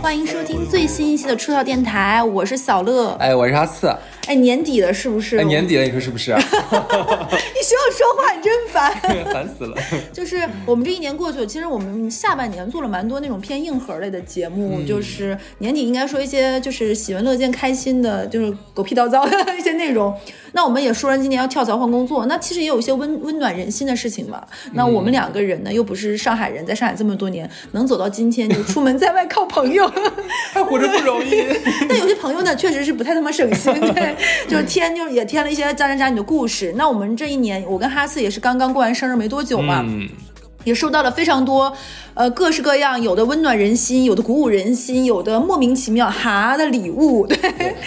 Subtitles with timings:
[0.00, 3.10] 欢迎收听最新一期的出道电台，我是小乐。
[3.20, 3.94] 哎，我是阿四。
[4.26, 5.38] 哎，年底了是不是？
[5.38, 6.34] 哎，年底了，你说是不是？
[6.34, 6.38] 你
[7.68, 8.90] 学我说话，你真烦，
[9.30, 9.76] 烦死了。
[10.10, 20.14] 就是我们这一年过去了，其实我们下半年做了蛮多那种偏硬核类的节目，就是年底应该说一些就是喜闻乐见、开心的，就是狗屁叨叨的 一些内容。
[20.52, 24.42] 那我们也说了，今年要跳槽换工作，那其实也有一些温温暖人心的事情嘛。
[24.72, 29.86] 那我们两个人呢，又不是上海人，在上海这么多年，能走到今天，就出门在外靠朋友，
[30.52, 31.44] 还活着不容易。
[31.86, 34.16] 但有些朋友呢，确实是不太他妈省心，对，
[34.48, 36.72] 就是添，就也添了一些渣男渣女的故事。
[36.76, 39.84] 那我们这一年，我跟哈斯也是刚刚过完生日没多久嘛。
[40.68, 41.72] 也收到了非常多，
[42.12, 47.26] 呃，各式各样，有的温暖人心，有的鼓舞人心，有的莫名其妙哈的礼物。
[47.26, 47.36] 对，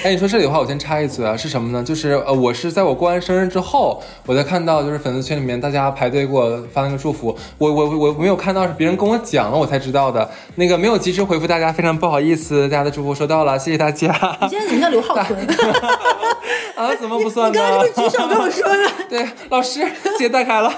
[0.03, 1.83] 哎，你说这里的话，我先插一嘴啊，是什么呢？
[1.83, 10.27] 就是呃，我是在我过完生日之后，我才看到，就是粉丝群里面大家排队给我发那个祝福，我我我没有看到，是别人跟我讲了，我才知道的。
[10.55, 14.11] 那个没有及时回复大家，非常不好意思，大家的祝福收到了，谢谢大家。
[14.41, 15.39] 你今天怎么叫刘浩存？
[16.75, 17.59] 啊，怎么不算呢？
[17.59, 18.89] 你刚刚是不是举手跟我说的？
[19.07, 19.85] 对，老师，
[20.17, 20.73] 鞋带开了。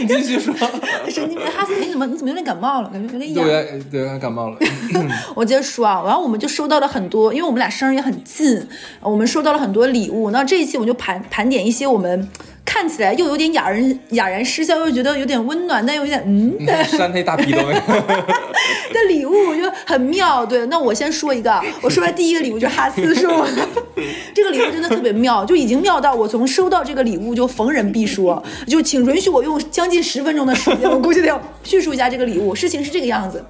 [0.00, 0.54] 你继续说。
[1.08, 2.90] 神经病，哈斯，你怎么你怎么有点感冒了？
[2.90, 3.44] 感觉有点痒。
[3.44, 4.58] 对对，感冒了。
[5.36, 8.66] 我接着说啊，然后我们就收到了很多，因为我们俩生日也很近，
[9.00, 10.30] 我们收到了很多礼物。
[10.30, 12.28] 那这一期我们就盘盘点一些我们
[12.64, 17.74] 看起来又有点哑人哑然失笑，又觉得有点温暖，但又有点嗯，扇他一大逼都没。
[18.92, 20.46] 的礼物我觉得很妙。
[20.46, 23.46] 对，那我先说一个， 我说完第一个礼物就是哈斯说，
[24.34, 32.54] 这个礼物真的特别妙，就已经妙到我从收到这个礼物就逢人必说，就请允许我用将近十分钟的时间，我估计得要叙述一下这个礼物。
[32.54, 33.44] 事情是这个样子，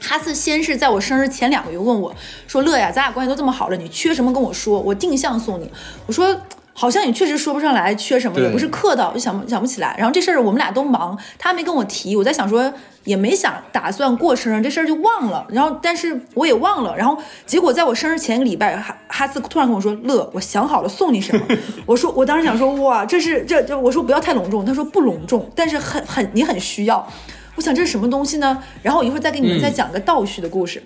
[0.00, 2.14] 哈斯先是在我生日前两个月问我
[2.46, 5.68] 说：“乐呀，咱俩关系都这么好了，你缺什么跟我说，我定向送你。”
[6.06, 6.40] 我说。
[6.76, 9.94] 好像也确实说不上来缺什么，也不是客套，就想想不起来。
[9.96, 12.72] 然后这事儿我们俩都忙，他没跟我提，我在想说
[13.04, 15.46] 也没想打算过生日，这事儿就忘了。
[15.50, 16.96] 然后但是我也忘了。
[16.96, 21.46] 然后结果在我生日前一个礼拜，哈哈斯突然跟我说：“乐，我想好了送你什么。
[21.86, 24.64] ”我说我当时想说哇，这是这这，我说不要太隆重。
[24.64, 27.08] 他说不隆重，但是很很你很需要。
[27.54, 28.60] 我想这是什么东西呢？
[28.82, 30.82] 然后我一会儿再给你们再讲个倒叙的故事。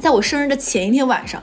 [0.00, 1.42] 在我生日的前一天晚上。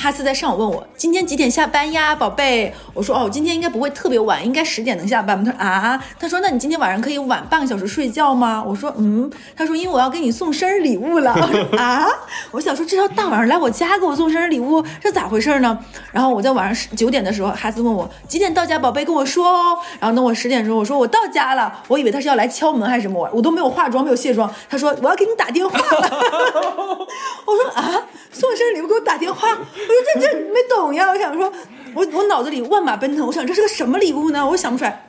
[0.00, 2.72] 哈斯在上午问我今天几点下班呀，宝贝？
[2.94, 5.44] 我说哦，今天应该不会特别晚，应该十点能下班。
[5.44, 8.62] 他说啊，他说那你今天晚上可以晚半个小时睡觉吗？
[8.64, 11.32] 我说嗯，他说因为我要给你送生日礼物了。
[11.76, 12.06] 啊，
[12.52, 15.76] 我想说这要大晚上来我家给我送生日礼物，这咋回事呢？
[16.12, 19.76] 然后我在晚上九点的时候，哈斯问我几点到家，宝贝跟我说哦。
[19.98, 24.48] 然后等我十点钟，我说我到家了，我以为他是要来敲门还是什么，我都没有化妆，没有卸妆。
[24.70, 26.08] 他说我要给你打电话了。
[27.44, 28.02] 我说啊，
[28.38, 29.48] 送生日礼物给我打电话。
[29.50, 31.10] 我就这这没懂呀！
[31.10, 31.52] 我想说，
[31.92, 34.46] 我我脑子里万马奔腾，我想这是个什么礼物呢？
[34.46, 35.07] 我想不出来。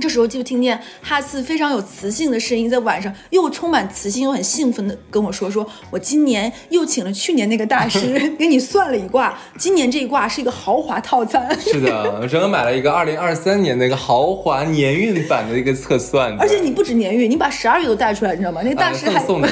[0.00, 16.32] 这时候就听见哈斯非常有磁性的声音，在晚上又充满磁性又很兴奋的跟我说：“说我今年又请了去年那个大师 给你算了一卦，今年这一卦是一个豪华套餐。”是的，我正好买了一个二零二三年那个豪华年运版的一个测算。
[16.38, 18.60] 而且你不止年运，你把十二月都带出来，你知道吗？
[18.62, 19.48] 那个大师还送的。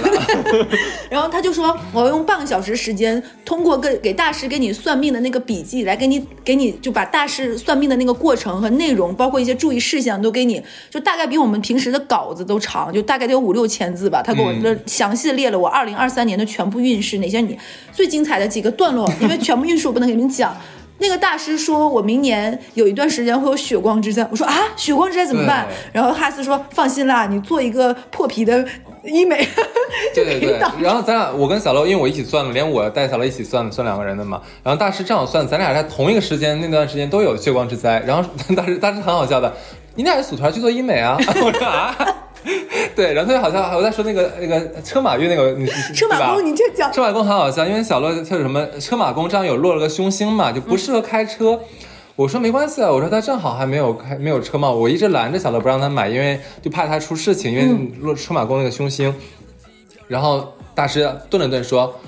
[1.11, 14.23] 然后他就说：“我要用半个小时时间，通过给给大师给你算命的那个笔记来给你给你就把大师算命的那个过程和内容，包括一些注意事项都。”给你就大概比我们平时的稿子都长，就大概得有五六千字吧。
[14.23, 17.59] 他给我详细的列了我二零二三年的全部运势，哪些你
[17.91, 20.55] 最精彩的几个段落，因为全部运势我不能给你们讲。
[20.99, 25.67] 那个大师说我明年有一段时间会有血光之灾，我说啊，血光之灾怎么办？
[25.93, 28.67] 然后哈斯说放心啦，你做一个破皮的
[29.05, 29.47] 医美，
[30.15, 30.59] 对对对。
[30.81, 34.41] 然后咱俩我跟小乐，因为我一起算的，连我带小乐一起算的，算两个人的嘛。
[34.63, 38.03] 然后大师正好算，咱俩在同一个时间那段时间都有血光之灾。
[38.07, 38.27] 然后
[38.57, 39.55] 大师大师很好笑的。
[39.97, 41.17] 你俩组团去做医美啊？
[41.19, 41.97] 我说啊，
[42.95, 45.57] 对，然后他就好像我在说那个那个车马运那个，
[45.95, 51.59] 车马工，你这讲车马工很好笑，因为小乐他有什么车马工这样有落了个凶星嘛，就不适合开车。
[52.15, 59.15] 我说没关系啊，我说他正好还没有开没有车嘛，我一直拦着小乐不让他买，因为就怕他出事情，因为落车马工那个凶星。
[60.09, 61.99] 然后大师顿了顿说，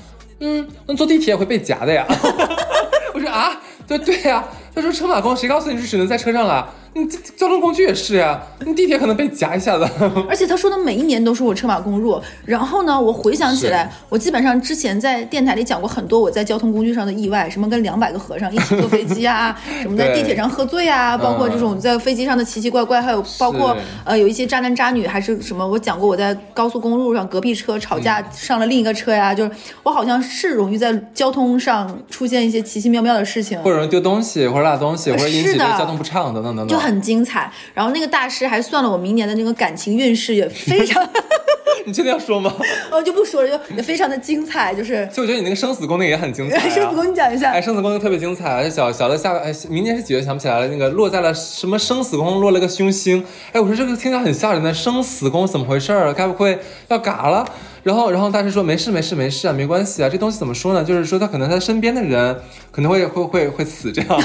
[0.40, 2.06] 嗯，那坐地铁也会被夹的呀。
[3.12, 6.72] 我说啊，对对呀，他说车马工谁告诉你是只能在车上了？
[6.94, 9.88] 你这交通工具也是呀，你地铁可能被夹一下子。
[10.28, 12.20] 而且他说的每一年都是我车马公路。
[12.44, 29.50] 然后呢，我回想起来，我基本上之前在电台里讲过很多我在交通工具上的意外，什么跟两百个和尚一起坐飞机啊， 什么在地铁上喝醉啊，包括这种在飞机上的奇奇怪怪，还有包括呃有一些渣男渣女还是什么，我讲过我在高速公路上隔壁车吵架上了另一个车呀，就是
[29.82, 33.60] 我好像是容易在交通上出现一些奇奇妙妙的事情。
[33.62, 41.04] 或者丢东西，或者落东西，或者引起交通不畅等等等等，就很精彩，然后那个大师还算了我明年的那个感情运势，也非常
[41.84, 42.54] 你确定要说吗？
[42.90, 46.68] 哦就不说了，就也非常的精彩，就是其实我觉得你那个生死宫那个也很精彩、啊。
[46.68, 50.68] 生死宫你讲一下哎，，生死宫特别精彩，小小的下哎，明年是几月想不起来了。
[50.68, 56.12] 那个落在了什么生死宫落了个凶星，哎，我说这个听起来很吓人的，生死宫怎么回事儿？
[56.12, 56.58] 该不会
[56.88, 57.46] 要嘎了？
[57.88, 60.84] 然后，然后大师说没事没事没事啊，没关系啊，这东西怎么说呢？
[60.84, 62.38] 就是说他可能他身边的人
[62.70, 64.08] 可能会会会会死这样，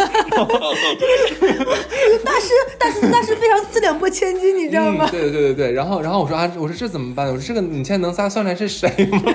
[2.25, 5.11] 大师大师大师非常四两拨千斤，你知道吗嗯？
[5.11, 5.71] 对对对对对。
[5.71, 7.27] 然后然后我说啊，我说这怎么办？
[7.27, 9.21] 我说这个你现在能仨算出来是谁吗？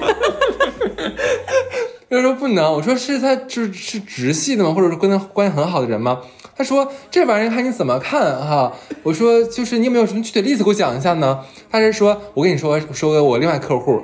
[2.11, 4.73] 他说不能，我说是他是是直系的吗？
[4.75, 6.21] 或者是跟他关系很好的人吗？
[6.55, 8.75] 他说这玩意儿看你怎么看哈。
[9.05, 11.41] 我说就是你有没有什么具体的例子给我讲一下呢？
[11.71, 14.03] 他是说我跟你说说个我另外客户，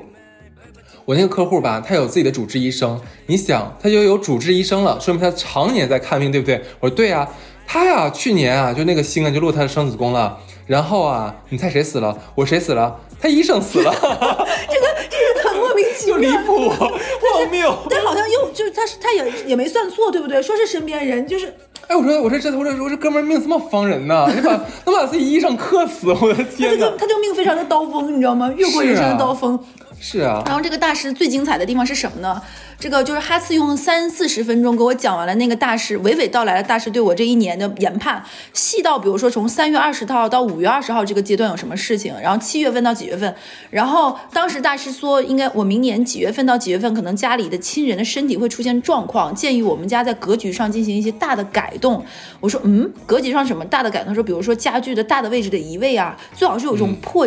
[1.05, 6.63] 我那个客户吧，他有自己的主治医生，你想他就有主治医生了，说明他常年在看病，对不对？
[6.81, 7.29] 我说对呀、
[7.67, 12.17] 他呀去年啊就那个星啊就落他的生子宫了，然后啊你猜谁死了？
[12.35, 12.97] 我谁死了？
[13.21, 16.43] 他医生死了，这个这个很莫名其就离妙。
[16.43, 17.77] 谱，荒谬。
[17.89, 20.43] 但好像又就是他他也也没算错，对不对？
[20.43, 21.53] 说是身边人，就是
[21.87, 24.53] 哎，我说我说这我说我这哥们儿命这么方人呢，你把
[24.85, 26.97] 能把自己医生克死，我的天呐这个！
[26.99, 28.53] 他这个命非常的刀锋，你知道吗？
[28.57, 29.59] 越过人生的刀锋。
[30.07, 32.43] 是啊，然后这个大师最精彩的地方是什么呢？
[32.79, 38.23] 这个就是哈次用三四十分钟给我讲完了那个大师娓娓道来了大师对我这一年的研判，
[38.53, 43.35] 细到比如说从三月二十号到五月二十号这个阶段有什么事情，然后七月份到几月份，
[43.71, 52.05] 然后当时大师说应该我明年几月份到几月份可能家里的亲人的身体会出现状况，建议我们家在格局上进行一些大的改动。
[52.41, 54.09] 我说嗯，格局上什么大的改动？
[54.09, 57.27] 他说比如说家具的大的位置的移位啊，最好是有一种破。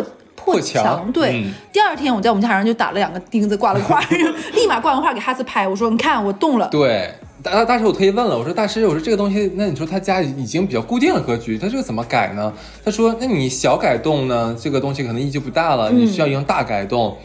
[0.52, 4.00] 破墙对，嗯第二天我在我们家上就打了两个钉子，挂了画，
[4.54, 6.68] 立马挂完画给哈斯拍，我说你看我动了。
[6.68, 7.10] 对。
[7.40, 12.52] 大大师，我特意问了，我说大师，我说这个东西，那你说他家已经比较固定的格局，他这个怎么改呢？
[12.84, 17.16] 他说，那你小改动呢，这个东西可能意义就不大了，你需要一个大改动。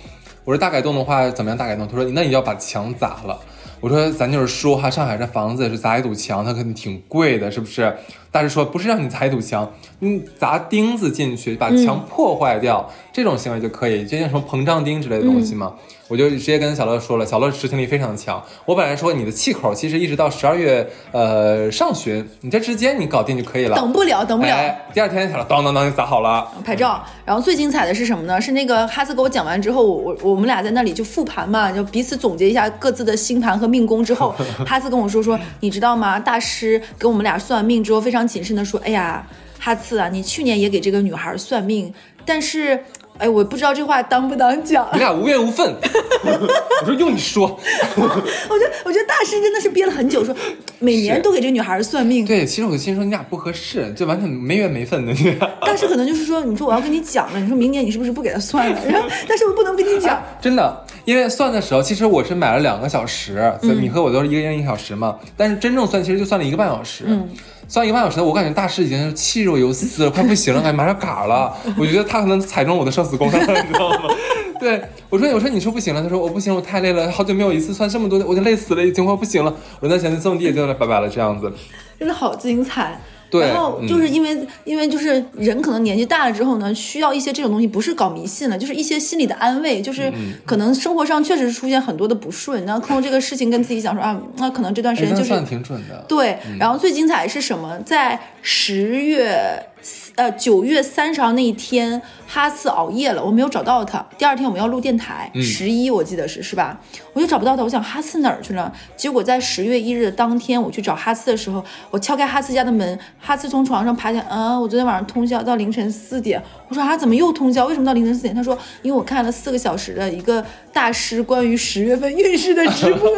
[0.45, 1.87] 我说大改动的话，怎么样大改动？
[1.87, 3.39] 他说，那你要把墙砸了。
[3.81, 7.91] 我说咱就是说哈，上海这房子是砸一堵墙，它肯定挺贵的，是不是？
[8.33, 15.73] 大师说不是让你砸一堵墙，你砸钉子进去，把墙破坏掉，这种行为就可以，就像什么膨胀钉之类的东西嘛。
[16.09, 18.43] 我就直接跟小乐说了，小乐执行力非常强。
[18.65, 23.75] 我本来说你的气口其实一直到十二月呃上旬，你这之间你搞定就可以了。
[23.75, 24.53] 等不了，等不了。
[24.53, 26.51] 哎，第二天小乐当当当就砸好了。
[26.63, 28.39] 拍照，然后最精彩的是什么呢？
[28.39, 34.35] 是那个哈斯给我讲完之后，我我我们俩在那里就复盘嘛，就彼此总结一下各自的星盘和命宫之后，
[34.67, 36.19] 哈斯跟我说说，你知道吗？
[36.19, 39.25] 大师给我们俩算命之后，非常谨慎的说，哎呀，
[39.59, 41.93] 哈次啊，你去年也给这个女孩算命，
[42.25, 42.83] 但是。
[43.19, 44.87] 哎，我不知道这话当不当讲。
[44.93, 45.75] 你俩无缘无分，
[46.23, 47.47] 我说用你说，
[47.95, 50.35] 我觉得，我觉得大师真的是憋了很久，说
[50.79, 52.25] 每年都给这女孩算命。
[52.25, 55.13] 对，其实我心说你俩不合适，就完全没缘没分的。
[55.61, 58.79] 大师可能就是说，你说我要跟你讲了，你说明年你是不是不给他算了？
[58.87, 60.21] 然后，但是我不能跟你讲。
[60.41, 65.15] 真的，因为算的时候，其实我是买了两个小时，你和我都是一个人一个小时嘛。
[65.37, 67.05] 但是真正算，其实就算了一个半小时。
[67.07, 67.29] 嗯，
[67.67, 71.53] 算一个半小时，我感觉大师已经气若游丝了，快不行了，感觉马上嘎了。
[71.77, 74.09] 我觉得他可能踩中我的生死工伤了，你知道吗？
[74.59, 79.53] 对我说，我说你说不行了，他说我不行，我太累了，好久没有一次算这么多，我就累死了，已经快不行了。
[79.79, 81.51] 我那现在这么地就拜拜了，这样子。
[81.99, 82.99] 真的好精彩。
[83.29, 96.05] 对然后嗯就是因为、因为就是人可能年纪大了之后呢，需要一些这种东西，不是搞迷信了，就是一些心理的安慰，就是嗯可能生活上确实是出现很多的不顺，然后通过这个事情跟自己讲说啊，那可能这段时哎，间就是那算挺准的。
[96.07, 97.75] 对，然后最精彩是什么？
[97.79, 99.67] 在十月
[100.15, 104.05] 呃九月三十号那一天，哈次熬夜了，我没有找到他。
[104.17, 106.77] 第二天我们要录电台，十一、我记得是是吧？
[107.13, 108.71] 我就找不到他，我想哈次哪儿去了？
[108.97, 116.43] 结果在十月一日的当天，我去找哈次的时候，我敲开哈次家的门，哈次从床上爬起来，嗯，我昨天晚上通宵到凌晨四点。
[116.67, 117.67] 我说啊，怎么又通宵？
[117.67, 118.35] 为什么到凌晨四点？
[118.35, 123.09] 他说，因为我看了四个小时的一个大师关于十月份运势的直播。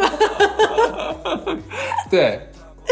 [2.08, 2.40] 对，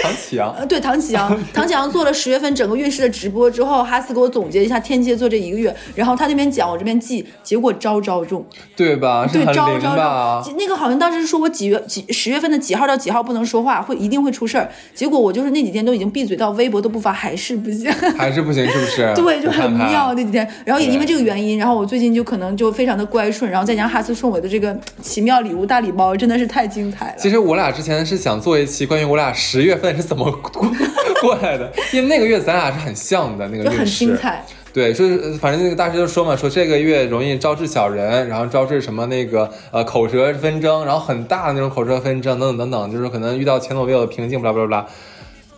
[0.02, 0.54] 唐启阳。
[0.56, 8.44] 呃，对，唐启阳， 唐启阳做了十月份整个运势的直播之后，哈斯给我总结一下天蝎座这一个月，然后他那边讲，我这边记，结果招招中，
[8.76, 9.26] 对吧？
[9.30, 10.42] 对，招招？
[10.42, 10.54] 中。
[10.56, 17.90] 那个好像当时是说我几月几十月份的几号到几号不能说话，会一定会出事儿，结果我就是那几天都已经闭嘴到微博都不发，还是不行。
[18.16, 19.12] 还是不行，是不是？
[19.16, 27.14] 对，就很妙那几天，然后也因为这个原因，然后我最近就可能就非常的乖顺，然后再加上哈斯送我的这个奇妙礼物大礼包，真的是太精彩了。
[27.18, 30.72] 其实我俩之前是想做一期关于我俩十月份是怎么过
[31.20, 34.16] 过来的，因为那个月咱俩是很像的那个就很运势精。
[34.16, 34.44] 彩。
[34.72, 44.86] 对，说是呃反正那个大师就说嘛，说这个月容易招致小人，然后招致什么那个呃口舌纷争，然后很大的那种口舌纷争等等等等，就是可能遇到前所未有的瓶颈，巴拉巴拉巴拉。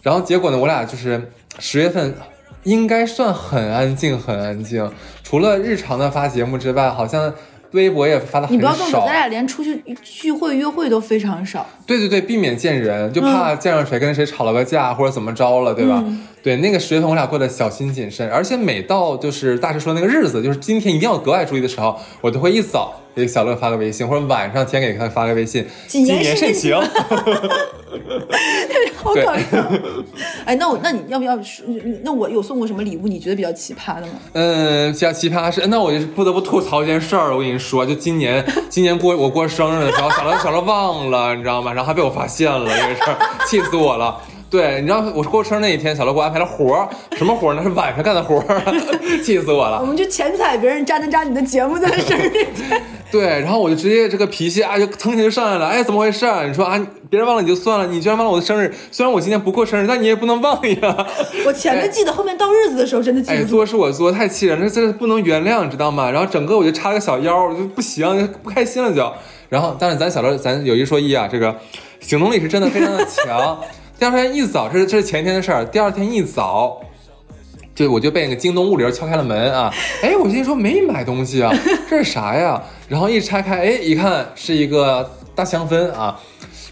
[0.02, 2.14] 然后结果呢，我俩就是十月份
[2.64, 4.88] 应该算很安静，很安静，
[5.22, 7.32] 除了日常的发节目之外，好像
[7.76, 9.12] 微博也发的很你不要这么说，少咱。
[9.12, 11.64] 俩连出去聚会约会都非常少。
[11.86, 16.02] 对对对，避免见人，就怕见上谁跟谁吵了个架或者怎么着了，对吧？
[16.42, 26.76] 对，那个十月份我俩过得小心谨慎，而且每到就是大师说那个日子，就是今天一定要格外注意的时候，我都会一早给小乐发个微信，或者晚上先给他发个微信，谨言慎慎行。
[29.06, 29.64] 好搞笑！
[30.44, 31.64] 哎，那我那你要不要说？
[32.02, 33.06] 那我有送过什么礼物？
[33.06, 34.14] 你觉得比较奇葩的吗？
[34.32, 37.32] 嗯，比较奇葩是，那我就是不得不吐槽一件事儿。
[37.32, 41.72] 我跟你说，就今年 今年过我过生日的时候，小乐小乐忘了，你知道吗？
[41.72, 44.16] 然后还被我发现了这个事儿， 气死我了。
[44.48, 47.62] 对，你知道我过生日那一天，小乐给我安排了活儿，什么活儿呢？
[47.62, 48.62] 是晚上干的活儿，
[49.22, 49.84] 气死我了我。
[49.84, 52.80] 们就钱踩别人，渣男渣女的节目在生日前。
[53.10, 55.66] 对，然后我就直接这个脾气啊，就腾一下就上来了。
[55.66, 56.26] 哎，怎么回事？
[56.46, 58.74] 你说啊，别人忘了你就算了，你居然忘了我的生日。
[58.90, 61.06] 虽然我今天不过生日，但你也不能忘呀。
[61.46, 63.48] 我前面记得，后面到日子的时候真的记哎，不住。
[63.50, 66.10] 做是我作，太气人了，这这不能原谅，你知道吗？
[66.10, 69.12] 然后整个我就插个小腰，我就不行，就不开心了就。
[69.48, 71.54] 然后，但是咱小乐，咱有一说一啊，这个
[72.00, 73.58] 行动力是真的非常的强。
[73.98, 75.64] 第二天一早，这是这是前一天的事儿。
[75.64, 76.80] 第二天一早，
[77.74, 79.72] 就我就被那个京东物流敲开了门啊！
[80.02, 81.52] 哎，我心说没买东西啊，
[81.88, 82.60] 这是啥呀？
[82.88, 86.18] 然后一拆开，哎，一看是一个大香氛啊。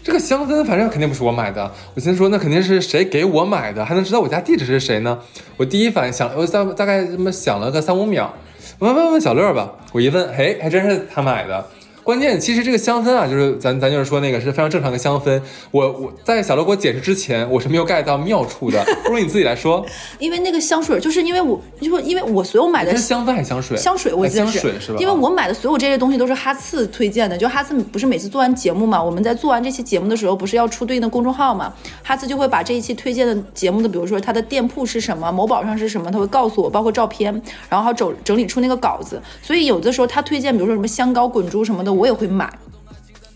[0.05, 5.17] 这个香氛反正肯定不是我买的，我先说那肯定是谁给我买的，还能知道我家地址是谁呢？
[5.57, 8.31] 我第一反应想，我大大概这么想了个三五秒，
[8.77, 9.73] 我问问问小乐吧。
[9.93, 11.65] 我一问，嘿，还真是他买的。
[12.05, 15.41] 关键其实这个香氛啊，就是咱咱就是说那个是非常正常的香氛。
[15.71, 18.85] 我我在小乐给我解释之前，我是没有 get 到妙处的。
[19.03, 19.83] 不如你自己来说，
[20.19, 23.75] 因为那个香水，就是因为我，就说因为我所有买的是香氛还是香水？
[23.75, 24.99] 香水，我哎记得香水是吧？
[24.99, 27.35] 因为我买的所有这些东西都是哈次推荐的。
[27.35, 31.73] 就哈次不是每次做完节目嘛，我们在做完这期节目的时候，不是要出对应的公众号嘛？
[32.03, 39.19] 哈次就会把这一期推荐的节目的，比如说它的店铺是什么，某宝上是什么，他会告诉我，包括照片，然后整整理出那个稿子。
[39.41, 42.51] 所以有的时候他推荐，比如说什么香膏、滚珠什么的，我也会买。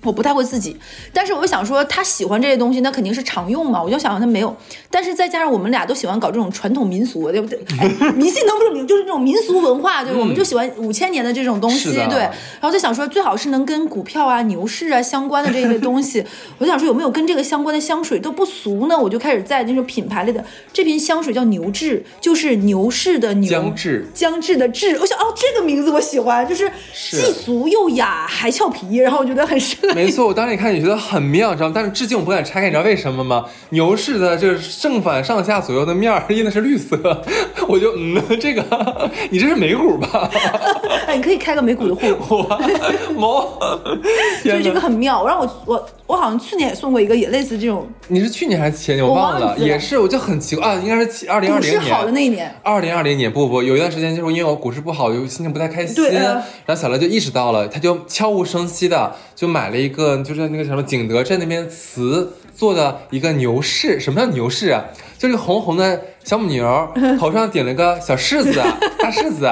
[0.04, 0.78] 我不太会自己，
[1.14, 3.82] 但是我想说他喜欢这些东西，那肯定是常用嘛。
[3.84, 4.56] 我就想他没有，
[4.90, 7.60] 但是再加上我们俩都喜欢搞这种传统民俗，对不对？
[7.80, 12.20] 哎迷信都不是迷，就是这种民俗文化，对，我们就喜欢五千年的这种东西，对。
[12.20, 16.24] 然后就想说，最好是能跟股票啊、牛市啊相关的这一类东西。
[16.58, 18.98] 我就想说，有没有跟这个相关的香水都不俗呢？
[18.98, 24.98] 我就开始在那种品牌类的，这瓶香水叫牛至，就是牛市的牛，姜至姜至的至。
[25.00, 29.89] 我想哦，这个名字我喜欢，就是是既俗又雅还俏皮，然后我觉得很适合。
[29.96, 31.74] 没错，我当时一看你觉得很妙，你知道吗？
[31.76, 33.46] 但是至今我不敢拆开，你知道为什么吗？
[33.70, 36.98] 牛市的这正反上下左右的面儿印的是绿色，
[37.68, 38.64] 我就嗯，这个
[39.30, 40.30] 你这是美股吧？
[41.08, 42.60] 哎，你可以开个美股的户，我
[43.16, 43.60] 毛，
[44.44, 44.80] 所以这个！
[44.80, 45.26] 很妙。
[45.26, 49.04] 然后我我我好像去年也送过一个，也类似这种你是去年还是前年？
[49.06, 51.82] 我我忘了，也是，我就很奇怪啊，应该是二零二零年。
[51.94, 52.54] 好的那一年。
[52.64, 64.00] 二零二零年不不，有一段时间就是因为我股市不好，就心情不太开心，对嗯然后小乐就意识到了，他就悄无声息的就买了一个，就是那个什么景德镇那边瓷做的一个牛市。
[64.00, 64.84] 什么叫牛市啊？
[65.18, 66.88] 就是红红的小母牛，
[67.20, 68.62] 头上顶了个小柿子，
[69.00, 69.50] 大柿子，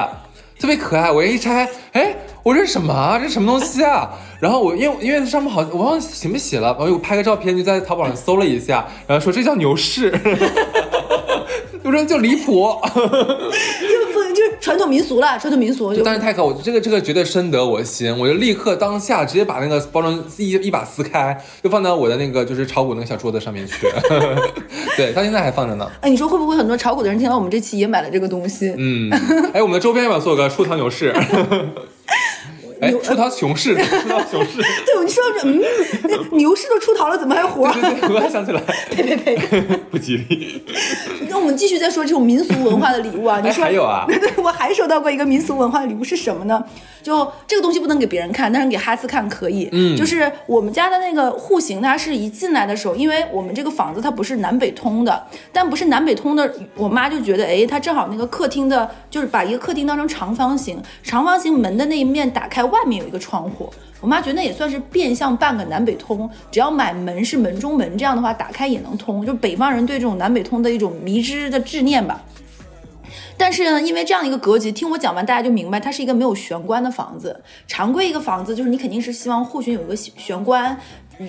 [0.58, 1.10] 特别可爱。
[1.10, 3.18] 我一拆，哎，我这是什么啊？
[3.18, 4.10] 这是什么东西啊？
[4.40, 10.12] 然后我因为因为上面好，我忘了写没写了，我又拍个照片，就在淘宝上搜了一下，然后说这叫牛饰。
[11.82, 13.00] 我说就离谱， 就
[14.12, 23.74] 不就是传统民俗了，传统民俗就但是太可，我这个这个绝对深得我心，我就立刻当下直接把那个包装一一把撕开，就放到我的那个就是炒股那个小桌子上面去。
[24.96, 25.90] 对，到现在还放着呢。
[26.00, 28.74] 哎，你说会不会很多炒股的人听到我们这期也买了这个东西？
[28.76, 29.10] 嗯，
[29.52, 31.14] 哎，我们的周边要不要做个出逃牛市？
[32.80, 35.60] 哎牛，出逃熊市，出逃熊市，对，你说这嗯，
[36.38, 37.68] 牛市都出逃了，怎么还活？
[37.72, 39.77] 对对，我还想起来，呸呸呸！
[39.90, 40.62] 不吉利。
[41.28, 46.62] 那我们继续再说这种民俗文化的礼物啊，你哎说还有啊对 对，我还收到过一个民俗文化的礼物是什么呢？
[47.02, 49.68] 就这个东西不能给别人看，但是给哈斯看可以。
[49.72, 63.72] 嗯，就是我们家的那个户型，它是一进来的时候，因为我们这个房子它不是南北通的，但不是南北通的，我妈就觉得，哎，它正好那个客厅的，就是把一个客厅当成长方形，长方形门的那一面打开，外面有一个窗户。
[64.00, 69.26] 我妈觉得那也算是变相半个南北通，只要买门是门中门，这样的话打开也能通。
[69.26, 72.22] 就北方人对这种南北通的一种迷之的执念吧。
[73.36, 77.40] 但是呢，因为这样一个格局，听我讲完，大家就明白，它是一个没有玄关的房子。
[77.68, 80.76] 常规一个房子，就是你肯定是希望户型有一个玄关，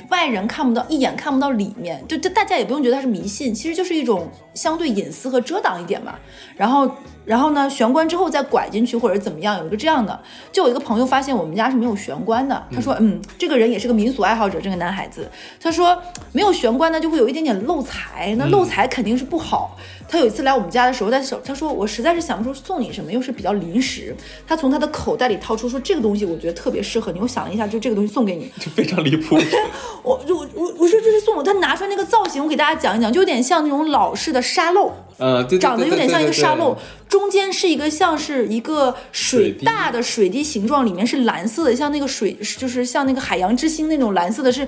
[0.10, 2.04] 外人看不到，一眼看不到里面。
[2.08, 6.16] 就这大家也不用觉得它是迷信，其实就是一种相对隐私和遮挡一点嘛。
[6.58, 6.92] 然后，
[7.30, 10.20] 然后呢，玄关之后再拐进去或者怎么样，有一个这样的。
[10.52, 15.30] 就有一个朋友发现我们家是没有玄关的，他说，嗯，这个人也是个民俗爱好者，这个男孩子，
[15.62, 15.96] 他说
[16.32, 19.78] 没有玄关呢，就会有一点点漏财，那漏财肯定是不好。
[20.08, 24.16] 他有一次来我们家的时候，他手他说我实在是想不出送你什么，又是比较临时。
[24.48, 28.52] 他从他的口袋里掏出说这个东西我觉得特别适合你，我想了一下，就这个东西送给你。
[28.60, 29.38] 就非常离谱。
[30.02, 34.92] 我就我我我说这是送我，他拿出来那个造型，我给大家讲一讲，就有点像那种老式的沙漏。
[35.20, 36.76] 嗯，对，对长得有点像一个沙漏
[37.08, 44.62] 中间是一个像是一个水大的水滴形状，里面是蓝色的，像那个水，就是像那个海洋之星那种蓝色的，是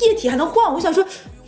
[0.00, 0.72] 液体还能晃。
[0.72, 1.04] 我想说。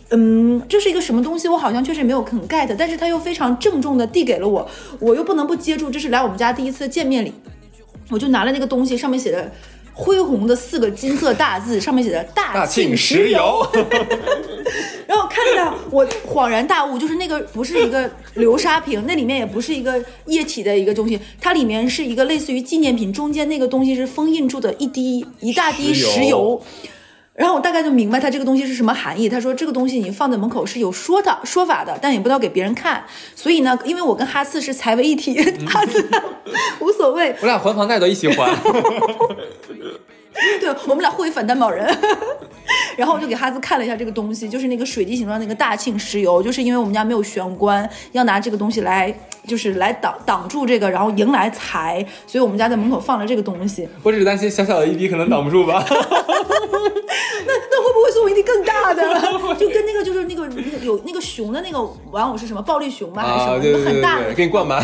[0.09, 1.49] 嗯，这是一个什么东西？
[1.49, 4.65] 我好像确实没有很 get，但是他又非常郑重的递给了我，
[5.01, 5.91] 我又不能不接住。
[5.91, 7.33] 这是来我们家第一次见面礼，
[8.09, 9.51] 我就拿了那个东西，上面写着
[9.97, 13.67] 恢宏的四个金色大字， 上面写着“大大庆庆石石油”，
[15.07, 26.61] 然后看到我恍然大悟，就是那个不是一个流沙瓶，那里面也不是一个液体的一个东西，它里面是一个类似于纪念品，中间那个东西是封印住的一滴一大滴石油石油。
[27.33, 29.29] 然后我大概就明白它这个东西是什么含义。
[29.29, 33.05] 他说这个东西你放在门口是有说的说法的，但也不知道给别人看。
[33.35, 36.03] 所以呢，因为我跟哈次是财为一体，哈次
[36.79, 38.51] 无所谓，我俩还房贷都一起还。
[40.59, 41.87] 对我们俩互为反担保人。
[42.97, 49.13] 然后我就给哈斯看了一下这个东西，就是那个水滴形状那个大庆石油，就是因为我们家没有玄关，要拿这个东西来，
[49.45, 53.87] 就是来挡挡住这个，然后迎来财，所以我们家在门口放了这个东西。
[54.03, 55.85] 我只是担心小小的一滴可能挡不住吧。
[55.89, 59.01] 那那会不会送我一滴更大的？
[59.55, 60.45] 就跟那个就是那个
[60.83, 61.79] 有那个熊的那个
[62.11, 62.61] 玩偶是什么？
[62.61, 63.23] 暴力熊吗？
[63.23, 63.61] 还是什啊，么？
[63.61, 64.83] 对对对很大对，给你灌满，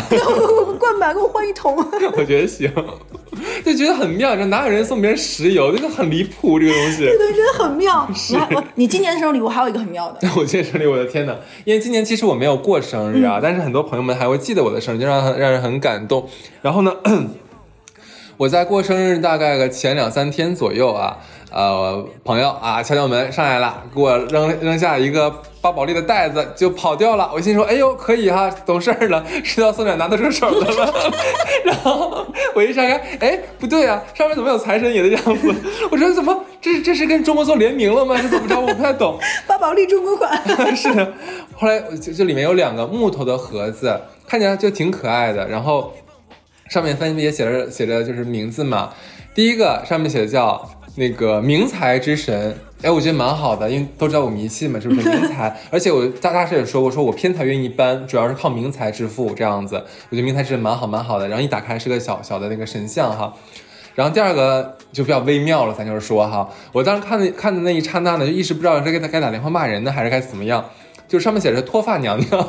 [0.78, 1.76] 灌满，给我换一桶。
[2.16, 2.72] 我觉得行，
[3.64, 4.36] 就觉得很妙。
[4.36, 5.72] 就哪有人送别人石油？
[5.72, 7.04] 就是很离谱，这个东西。
[7.04, 8.08] 这个东西真的很妙。
[8.30, 11.34] 你还我你今年的生日礼物还有一个很妙的， 我今年生日，我的天呐！
[11.64, 16.28] 因为今年其实我没有过生日嗯啊，但是很多朋友们还会记得我的生日，就让让人很感动。
[16.62, 16.92] 然后呢，
[18.36, 21.18] 我在过生日大概个前两三天左右啊，
[21.54, 25.30] 呃，朋友啊敲敲门上来了，给我扔扔下一个
[25.60, 27.30] 八宝莉的袋子就跑掉了。
[27.32, 30.92] 我心说，哎呦，可以哈、懂事儿了，知道送点拿得出手的了。
[31.64, 32.26] 然后
[32.56, 35.54] 我一拆开，哎，不对啊，上面怎么有财神爷的样子？
[35.92, 38.16] 我说怎么这是这是跟中国做联名了吗？
[38.20, 38.58] 这怎么着？
[38.60, 39.16] 我不太懂。
[39.46, 40.76] 八宝莉中国款。
[40.76, 41.12] 是的，
[41.54, 45.92] 后来就这里面有两个木头的盒子，看起来就挺可爱的，然后
[46.68, 48.90] 上面分别写着写着就是名字嘛。
[49.36, 55.56] 第一个上面写的叫那个明财之神，哎，我觉得蛮好的，因为都知道我迷信嘛，是不是 明财？
[55.70, 59.76] 而且我大大师也说过，说我偏财运一般，主要是靠明财致富这样子。
[60.10, 63.34] 我觉得明财之神蛮好蛮好的，然后一打开是个小小的那个神像哈。
[63.94, 70.64] 然后第二个就比较微妙了，咱就是说哈，我当时看的看的那一刹那呢，就一时不知道这该该打电话骂人呢，还是该怎么样。
[71.06, 72.48] 就上面写着脱发娘娘，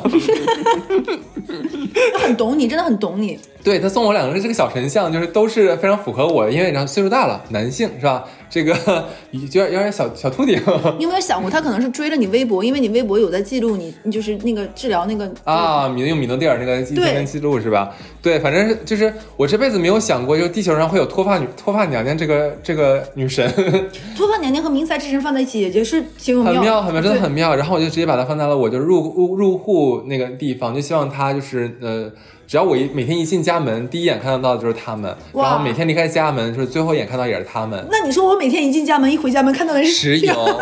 [2.18, 3.38] 很懂你，真的很懂你。
[3.66, 8.24] 对他送我两个这个小神像，就是都是非常符合我的，因为然后岁数大了，男性是吧？
[8.48, 8.72] 这个
[9.32, 10.56] 有点有点小小秃顶
[10.98, 17.92] 你有没有想过，他可能是追了你微博，因为你微博有在记录你，你就是那个治疗那个啊，米用米诺地尔那个一天天记录是吧？
[18.22, 23.52] 对，反正就是我这辈子没有想过，就地球上会有脱发女脱发娘娘这个这个女神，
[24.16, 27.56] 脱发娘娘和明财之神放在一起，也是挺有很妙很妙，真的很妙。
[27.56, 32.08] 然后我就直接把它放在了我就入入入户那个地方，就希望它就是呃。
[32.46, 37.84] 只要我一每天一进家门，第一眼看到的就是他们，然后每天离开家门，就是最后一眼看到也是他们。
[37.90, 40.60] 那你说我每天一进家门，一回家门看到的是石油，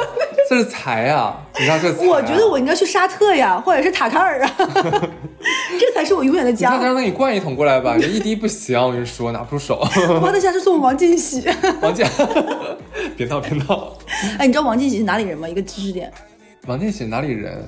[0.48, 1.46] 这是财啊！
[1.58, 1.92] 你知道这？
[2.06, 4.50] 我觉得我应该去沙特呀，或者是塔卡尔啊，
[5.78, 6.70] 这才是我永远的家。
[6.70, 9.86] 让他给你灌一桶过来吧，这一滴不行，我跟你说拿不出手。
[10.22, 11.44] 我的下次送我王进喜。
[11.82, 12.08] 王建，
[13.14, 13.92] 别闹别闹。
[14.38, 15.46] 哎，你知道王进喜是哪里人吗？
[15.46, 16.10] 一个知识点，
[16.66, 17.62] 王进喜哪里人？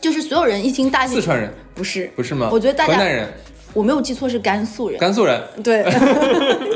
[0.00, 2.48] 就是所有人一听大庆，四川人不是不是吗？
[2.50, 3.28] 我觉得大家河南人、
[3.74, 4.98] 我没有记错是甘肃人。
[4.98, 5.42] 甘肃人。
[5.62, 5.82] 对，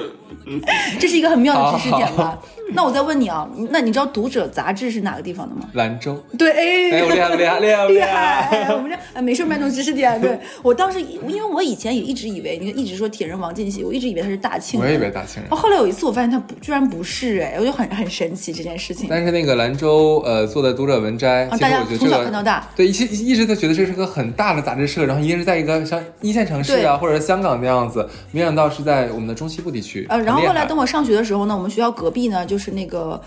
[0.98, 2.38] 这是一个很妙的知识点吧？
[2.72, 5.68] 那我再问你啊，那你知道《读者》杂志是哪个地方的吗？
[5.74, 8.66] 兰州，对，哎，厉害，厉害，厉害，厉害！
[8.74, 10.20] 我们这哎没事卖弄知识点。
[10.20, 14.86] 对我当时，因为我以前也一直以为，你看一直说铁人王进喜，我一直以为他是大庆我。
[14.86, 15.56] 也以为大庆人哦，。
[15.56, 19.06] 后来有一次我发现他不，居然不是哎，我就很很神奇这件事情。
[19.08, 30.04] 但是那个兰州呃做的读者文摘，大家从小我觉得这个看到大对，一直一直在觉得这是个很大的杂志社，然后一定是在一个像一线城市啊，或者香港那样子，没想到是在我们的中西部地区。
[30.08, 33.20] 呃，然后很厉害后来等我上学的时候呢，我们学校隔壁呢就是那个。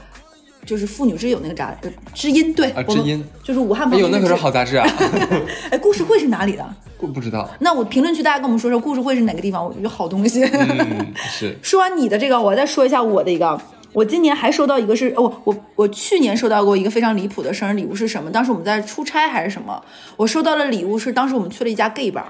[0.65, 4.85] 就是妇女之友那个杂，志知音对，啊知音就是武汉哎呦，那可是好杂志啊！
[5.71, 6.75] 哎，故事会是哪里的？
[6.99, 10.43] 我不知道，那我评论区大家跟我们说说故事会是哪个地方，我觉得好东西。
[10.43, 13.59] 嗯， 是说完你的这个，我再说一下我的一个。
[13.93, 18.29] 我今年还收到一个是，哦我我我去年收到过一个非常离谱的生日礼物是什么？
[18.29, 19.81] 当时我们在出差还是什么？
[20.17, 22.25] 我收到了礼物是当时我们去了一家 gay bar，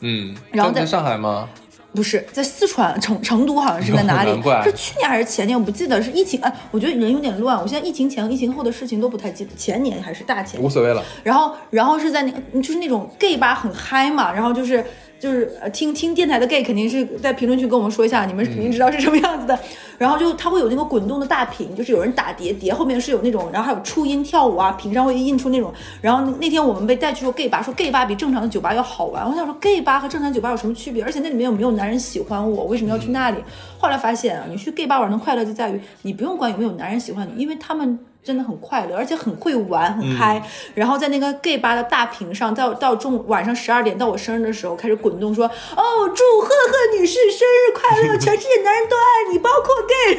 [0.00, 1.48] 嗯，然后在上海吗？
[1.96, 4.30] 不是在四川成成都，好像是在 哪里？
[4.62, 5.58] 是去年还是前年？
[5.58, 6.38] 我不记得是疫情。
[6.42, 14.32] 哎，我觉得人有点乱，我现在疫情前和疫情后的事情都不太记得，前年还是大前年无所谓了，然后，然后是在那个，就是那种 gay 吧，很嗨嘛。
[14.32, 14.84] 然后就是
[15.18, 19.58] 就是呃听听电台的 gay 肯定是在评论区跟我们说一下，你们肯定知道是什么样子的。
[19.98, 25.72] 然后就它会有那个滚动的大屏，就是有人打碟，碟后面是有那种，然后还有初音跳舞啊，屏上会印出那种。
[26.02, 29.26] 然后那天我们被带去说 gay 吧，说 gay 吧比正常的酒吧要好玩。
[29.26, 31.02] 我想说 gay 吧和正常酒吧有什么区别？
[31.02, 32.64] 而且那里面有没有男人喜欢我？
[32.64, 33.38] 为什么要去那里？
[33.78, 37.98] 后来发现啊，你去 gay 吧玩的快乐就在于你不用管有没有男人喜欢你，因为他们。
[38.26, 40.42] 真的很快乐，而且很会玩，很嗨。
[40.74, 50.18] 然后在那个 gay 吧的大屏上，到到中午晚上十二点到我生日的时候开始滚动说：“哦，祝赫赫女士生日快乐，全世界男人都爱你，包括 gay。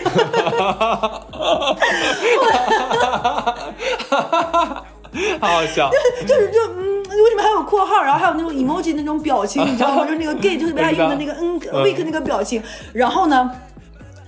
[5.41, 5.91] 好好笑。”
[6.25, 8.01] 就是就嗯，为什么还有括号？
[8.01, 10.05] 然后还有那种 emoji 那种表情，你知道吗？
[10.07, 12.63] 就是那个 gay 就特别爱用的那个嗯 weak 那个表情。
[12.93, 13.51] 然后呢？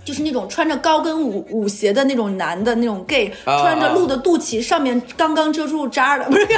[0.10, 6.48] 就是那种穿着高跟舞舞鞋的那种男的那种 gay，、啊穿着露的肚脐，上面刚刚遮住渣儿的，不是？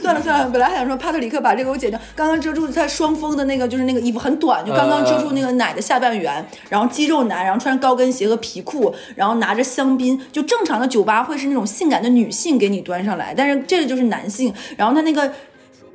[0.00, 15.32] 算了算了，本来还想说帕特里克把这个给我剪掉，刚刚遮住他双峰的那个，就是那个衣服很短，就刚刚遮住那个奶的下半圆，然后肌肉男，然后穿着高跟鞋和皮裤，然后拿着香槟，就正常的酒吧会是那种性感的女性给你端上来，但是这个就是男性，然后他那个。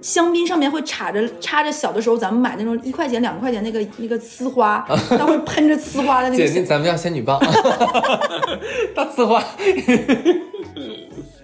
[0.01, 7.39] 香槟上面会插着插着小的时候咱们买那种一块钱两块钱那个那个呲花， 它会喷着呲花的那个姐，那咱们要仙女棒，
[8.95, 9.43] 大呲花，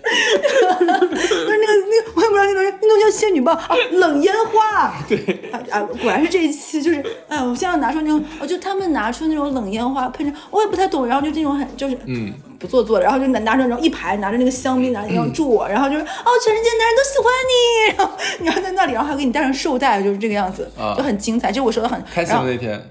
[1.09, 4.93] 不是那个那个，我也不知道那个那东西叫仙女棒啊， 冷烟花。
[5.07, 5.17] 对
[5.51, 21.51] 啊啊，果然是这一期就是，哎，我现在拿出那种，哦，就他们拿出那种冷烟花喷着，我也不太懂，然后就这种很就是嗯，不做作的，然后就拿拿着然后一排拿着那个香槟，拿着那种祝我，然后就是哦，全世界男人都喜欢你，然后你要在那里，然后还给你戴上绶带，就是这个样子，啊就很精彩。
[21.51, 22.81] 这我说的很开心那天，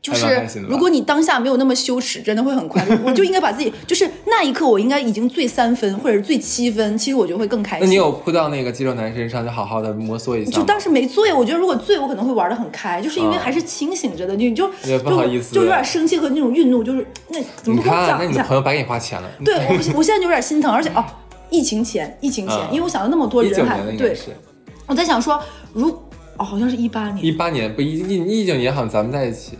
[0.00, 0.26] 就是
[0.68, 2.96] 如果你当下没有那么羞耻，真的会很快乐。
[3.04, 7.84] 我就应该把自己，就是那一刻我应该已经醉三分或者是醉七分，其实我就会更开心。
[7.84, 10.52] 那你有扑到那个肌肉男身上，就好好的摩挲一下？
[10.52, 14.68] 就当时没醉，我觉得如果醉，我可能会玩的很开，就是因为啊还是清醒着的，你就
[15.04, 18.30] 不好意思就就有点生气和那种愠怒，就是那怎么不跟我讲一下？
[18.30, 19.28] 你的朋友白给你花钱了。
[19.44, 21.04] 对我， 我现在就有点心疼，而且哦，
[21.50, 24.16] 疫情前，疫情前，啊因为我想到那么多人还对，
[24.86, 25.88] 我在想说，如
[26.36, 29.58] 哦，好像是一八年一，八年，不一一一九年好像咱们在一起，哎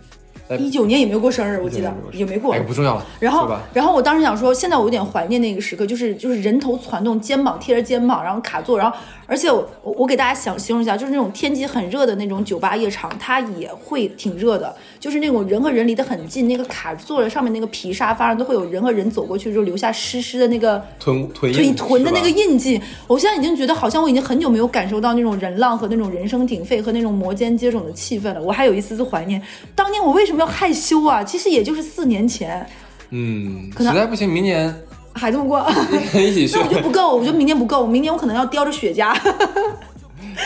[0.57, 2.61] 一九年也没有过生日，我记得也没过哎，。
[2.61, 28.43] 不重要了，然后？，然后我当时想说，现在我有点怀念那个时刻，就是就是人头攒动，肩膀贴着肩膀，然后卡座，然后而且我我我给大家想形容一下，就是那种天气很热的那种酒吧夜场，它也会挺热的，就是那种人和人离得很近，那个卡座的上面那个皮沙发上都会有人和人走过去之后留下湿湿的那个臀臀腿印臀的那个印记，我现在已经觉得好像我已经很久没有感受到那种人浪和那种人声鼎沸和那种摩肩接踵的气氛了。
[28.43, 29.43] 我还有一丝丝怀念，
[29.75, 31.23] 当年我为什么要害羞啊？
[31.25, 32.67] 其实也就是四年前，
[33.11, 34.75] 嗯，可能实在不行，明年
[35.15, 35.65] 还这么过。
[36.15, 39.17] 一起去那我，觉得不够，我觉得明年不够，明年我可能要叼着雪茄，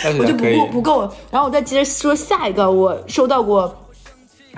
[0.05, 1.01] 我 我就不够不够。
[1.31, 3.82] 然后我再接着说下一个，我收到过，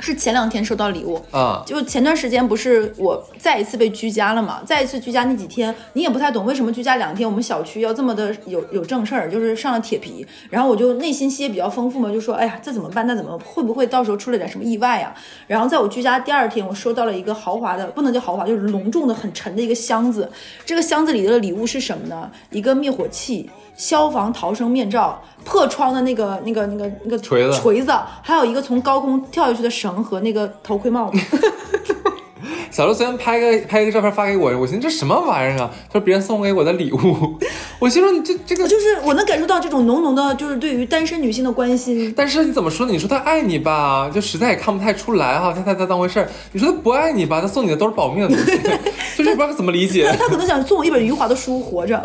[0.00, 4.60] 是前两天收到礼物，啊，就前段时间不是我再一次被居家了嘛？
[4.66, 10.26] 再一次居家那几天，你也不太懂为什么居家两天，我们小区要这么的有有正事儿，就是上了铁皮。
[10.50, 13.06] 然后我就内心戏也比较丰富嘛，就说哎呀，这怎么办？
[13.06, 15.14] 那怎么会不会到时候出了点什么意外呀？
[15.46, 20.30] 然后在我居家第二天，我收到了一个豪华的，不能叫豪华，就是隆重的、很沉的一个箱子。
[20.64, 22.30] 这个箱子里的礼物是什么呢？
[22.50, 23.48] 一个灭火器。
[23.76, 25.20] 消防逃生面罩、
[25.54, 31.18] 破窗的那个、那个、那个、那个锤子锤子，还有一个从高空跳下去的绳和那个头盔帽子。
[32.72, 35.70] 小刘昨天拍个拍一个照片发给我，我寻思这什么玩意儿啊？
[35.88, 37.38] 他说别人送给我的礼物，
[37.78, 42.12] 我心说你这这个就是我能感受到这种浓浓的，就是对于单身女性的关心。
[42.16, 42.92] 但是你怎么说呢？
[42.92, 46.28] 你说他爱你吧，就实在也看不太出来哈，他他他当回事儿。
[46.50, 48.58] 你说他不爱你吧，他送你的都是保命的东西，
[49.16, 50.12] 就是不知道怎么理解。
[50.18, 52.02] 他可能想送我一本余华的书，活着。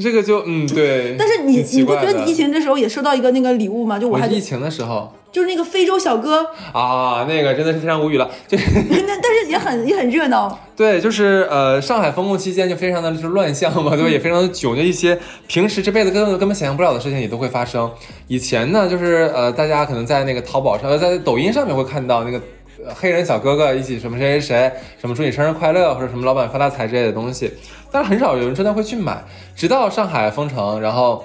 [0.00, 1.16] 这个就嗯对。
[1.18, 3.98] 但是你你不觉得你疫情的时候也收到一个那个礼物吗？
[3.98, 10.58] 就我还我疫情的时候就是那个非洲小哥，啊，那个真的是非常无语了，就是 那但是也很也很热闹。
[10.76, 14.08] 对，就是呃，上海封控期间就非常的就是乱象嘛，对吧？
[14.08, 17.90] 也非常的囧，就一些平时这辈子根本根本想象不了的事情也都会发生。
[18.28, 22.40] 以前呢，就是呃，大家可能在那个淘宝上，呃，在抖音上面会看到那个。
[22.84, 27.52] 呃黑人小哥哥一起什么谁谁谁什么祝你生日快乐或者什么老板发大财之类的东西，
[27.90, 29.22] 但是很少有人真的会去买。
[29.54, 31.24] 直到上海封城，然后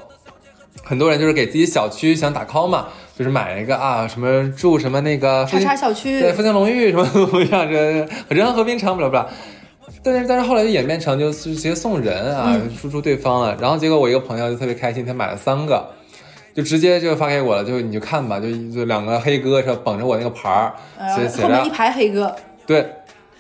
[0.84, 2.88] 很多人就是给自己小区想打 call 嘛，
[3.18, 7.76] 就是买一个啊什么住什么那个附叉近叉小区对，附近龙域什么怎么样，这
[8.30, 9.30] 仁爱和平城，不了不了。
[10.04, 13.56] 但是但是后来就演变成就是直接送人啊，输出对方了。
[13.60, 15.86] 然后结果我一个朋友就特别开心，他买了三个，
[16.54, 20.74] 就直接就发给我了，就你就看吧，就就两个黑哥是捧着我那个牌儿，
[21.16, 22.36] 写写后面一排黑哥，
[22.66, 22.86] 对，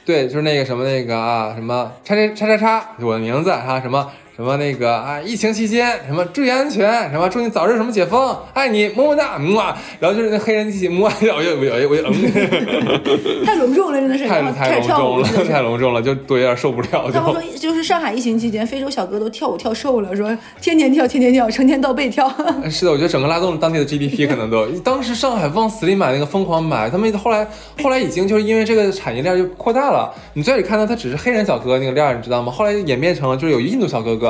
[0.05, 22.27] 对，就是那个什么那个啊，什么叉叉叉叉叉，就我的名字啊，什么什么那个啊，疫情期间什么注意安全，什么祝你早日什么解封，爱你么么哒，么啊，然后就是那黑人一起么，我就我就我就我就嗯， 太隆重了，真的是，太太隆重了，太隆重了，就都有点受不了，他们就说，就是上海疫情期间，非洲小哥都跳舞跳瘦了，说天天跳，天天跳，成天倒背跳。
[22.71, 24.65] 是的，我觉得整个拉动了当地的 GDP， 可能都。
[24.79, 27.45] 当时上海往死里买那个疯狂买，他们后来
[27.83, 30.11] 后来已经就是因为这个产业链就扩大了。
[30.33, 32.51] 你最开始看到他只是黑人小哥那个链，你知道吗？
[32.51, 34.20] 后来演变成了就是有印度小哥哥，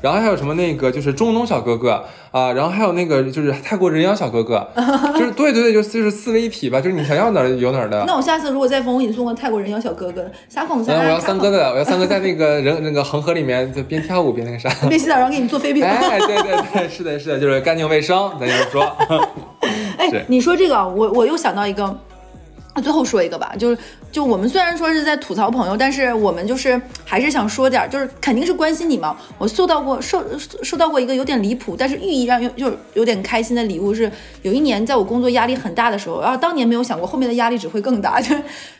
[0.00, 4.66] 然后还有什么那个就是中东小哥哥啊，然后还有那个就是泰国人妖小哥哥，
[5.14, 8.02] 就是对对对，就是就是四位一体吧，就是你想要哪儿有哪儿的。
[8.06, 10.92] 那我下次如果再封，我给你送个泰国人妖小哥哥，撒孔撒。
[10.92, 14.68] 嗯，我要三哥的，我要三哥在那个人那个恒河里面就边跳舞边那个啥。
[14.88, 15.82] 边洗澡然后给你做飞饼。
[15.86, 18.82] 哎，对对对，是的，是的，就是干净卫生，咱就是说。
[19.98, 21.96] 哎是，你说这个，我我又想到一个，
[22.74, 23.78] 那最后说一个吧，就是
[24.12, 29.16] 就我们虽然说是在吐槽朋友，但是我们就是还是想说点儿，就是肯定是关心你嘛。
[29.38, 30.22] 我收到过收
[30.62, 38.36] 收到过一个有点离谱，但是寓意让又就有点开心的礼物是，有一年在我工作压力很大的时候，然后当年没有想过后面的压力只会更大，就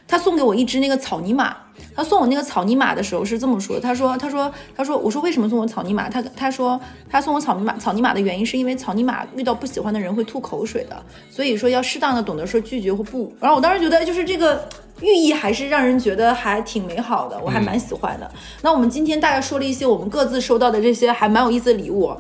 [0.07, 1.57] 他送给我一只那个草泥马。
[1.95, 6.09] 他送我那个草泥马的时候是这么说的，他说，他说，他说，我说为什么送我草泥马？
[6.09, 6.81] 他他说
[7.11, 13.33] 他送我草泥马，草泥马的原因是因为草泥马遇到不喜欢的人会吐口水的，所以说要适当的懂得说拒绝或不。
[13.41, 14.69] 然后我当时觉得就是这个
[15.01, 18.31] 寓意还是让人觉得还挺美好的，我还蛮喜欢的。
[18.63, 22.11] 那我们今天大概说了一些我们各自收到的这些还蛮有意思的礼物。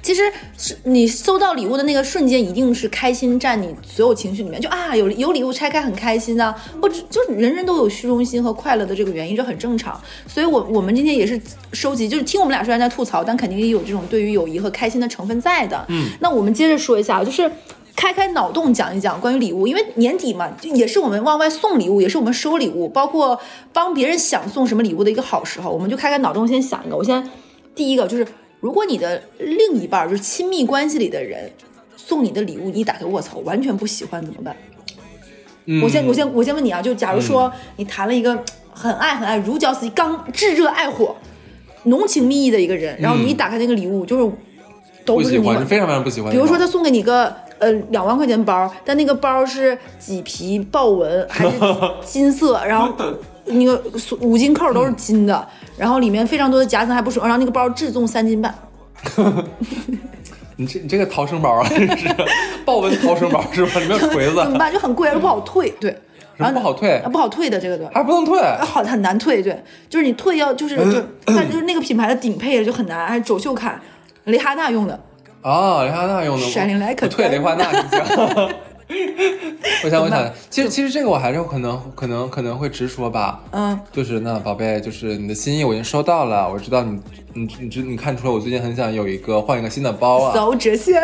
[0.00, 0.22] 其实
[0.56, 10.00] 是你收到礼物的那个瞬间，一定是开心占你所有情绪里面，就啊有有礼物拆开很开心啊、不只就是人人都有虚荣心和快乐的这个原因，这很正常。
[10.26, 11.40] 所以我我们今天也是
[11.72, 15.84] 收集，就是听我们俩虽然在吐槽，但肯定也有这种对于友谊和开心的成分在的。
[15.88, 17.50] 嗯，那我们接着说一下，就是。
[17.94, 23.38] 开开脑洞讲一讲关于礼物，因为年底嘛，就也是我们往外送礼物，也是我们收礼物，包括
[23.70, 25.70] 帮别人想送什么礼物的一个好时候。
[25.70, 26.96] 我们就开开脑洞，先想一个。
[26.96, 27.30] 我先
[27.74, 28.26] 第一个就是，
[28.62, 31.50] 如果你的另一半就是亲密关系里的人
[31.96, 34.56] 送你的礼物，你一打开，卧槽，完全不喜欢怎么办？
[35.66, 38.36] 嗯我先我先我先问你啊，就假如说你谈了一个
[38.72, 41.16] 很爱很爱如胶似漆、刚炙热爱火、
[41.84, 44.32] 浓情蜜意的一个人，然后你一打开那个礼物，就是
[45.04, 46.30] 都不喜欢，不是你们是非常非常不喜欢。
[46.30, 51.56] 比如说他送给你个呃两万块钱包，但那个包是麂皮豹纹还是
[52.04, 52.92] 金色，然后
[53.52, 53.82] 那个
[54.20, 58.54] 五金扣都是金的，然后里面非常多的夹层还不说，然后那个包质重三斤半，
[60.56, 62.08] 你这你这个逃生包啊，真是
[62.64, 63.80] 豹纹逃生包是吧？
[63.80, 64.72] 里面有锤子，怎么办？
[64.72, 65.96] 就很贵，而不好退，对，
[66.36, 67.86] 然后不好退啊，不好退的这个对。
[67.92, 68.40] 还不能退。
[68.40, 73.80] 啊，好很难退，对，就是你退要就是就它就是那个品牌的顶配就很难，还是走秀卡，
[74.24, 74.98] 蕾哈娜用的，
[75.40, 77.64] 啊，蕾哈娜用的，闪灵莱可我退蕾哈娜。
[79.84, 87.00] 我想，我想，其实其实这个我还是可能可能可能会直说吧，嗯，就是那宝贝，就是你的心意我已经收到了，我知道你
[87.34, 91.02] 你你知你看出来我最近很想有一个换一个新的包啊，走折现，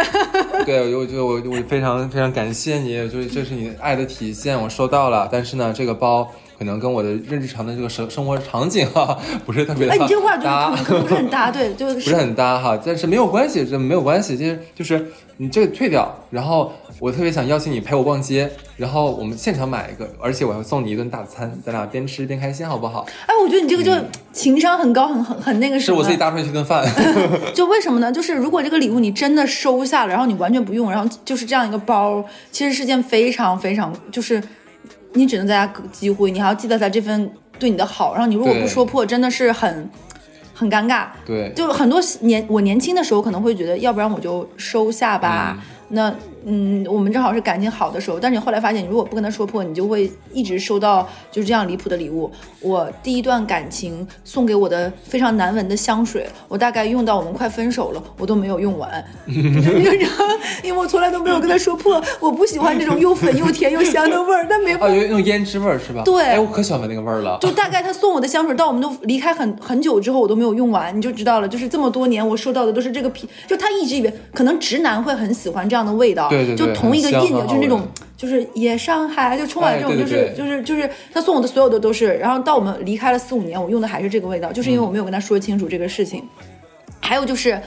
[0.64, 5.29] 对，我就我我非常非常感谢你，就是这是你爱的体现，我收到了。
[5.31, 10.46] 但是呢，这个包可能跟我的日常的这个生生活场景哈、不是特别的哎，你这话就
[10.94, 15.07] 不是很搭，对， 就是不是很搭哈，但是没有关系，这没有关系，就是就是
[15.38, 23.06] 你这个退掉，然后我特别想邀请你陪我逛街，然后我们现场买一个，而且我还会送你一顿大餐，咱俩边吃边开心，好不好？
[23.26, 23.92] 哎，我觉得你这个就
[24.32, 25.96] 情商很高，很很很那个什么。
[25.96, 26.84] 是我自己搭出去一顿饭，
[27.54, 28.11] 就为什么呢？
[28.11, 34.42] 就是如果这个礼物你真的收下了，然后你完全不用，然后就是这样一个包，其实是件非常非常就是
[35.12, 37.30] 你只能在家机会，你还要记得他这份
[37.61, 39.88] 对你的好，然后你如果不说破，真的是很
[40.52, 41.06] 很尴尬。
[41.24, 45.56] 对，就很多年我年轻的时候可能会觉得，要不然我就收下吧。
[45.90, 46.12] 那
[46.50, 52.30] 嗯，我们正好是感情好的时候，但是你后来发现，你如果不跟他说破，你就会一直收到就是这样离谱的礼物。
[52.61, 58.90] 我第一段感情送给我的非常难闻的香水，我大概用到我们快分手了，我都没有用完，
[59.26, 60.24] 然 后
[60.64, 66.02] 因为我从来都没有跟他说破，我不喜欢这种又粉又甜又香的味儿，但没啊， 有用胭脂味儿是吧？
[66.04, 67.38] 对哎，我可喜欢闻那个味儿了。
[67.42, 71.48] 就大概他送我的香水，到我们都离开很很久之后，我都没有用完，你就知道了。
[71.48, 86.22] 就是这么多年，我收到的都是这个品，就他一直以为可能直男会很喜欢这样的味道，对对对就同一个印的，就是那种就是也上海，就充满这种，就是就是就是他送我的所有的都是，然后到我们离开了四五年，我用的还是这个味道，就是因为我没有跟他说清楚这个事情。
[87.01, 87.59] 还有就是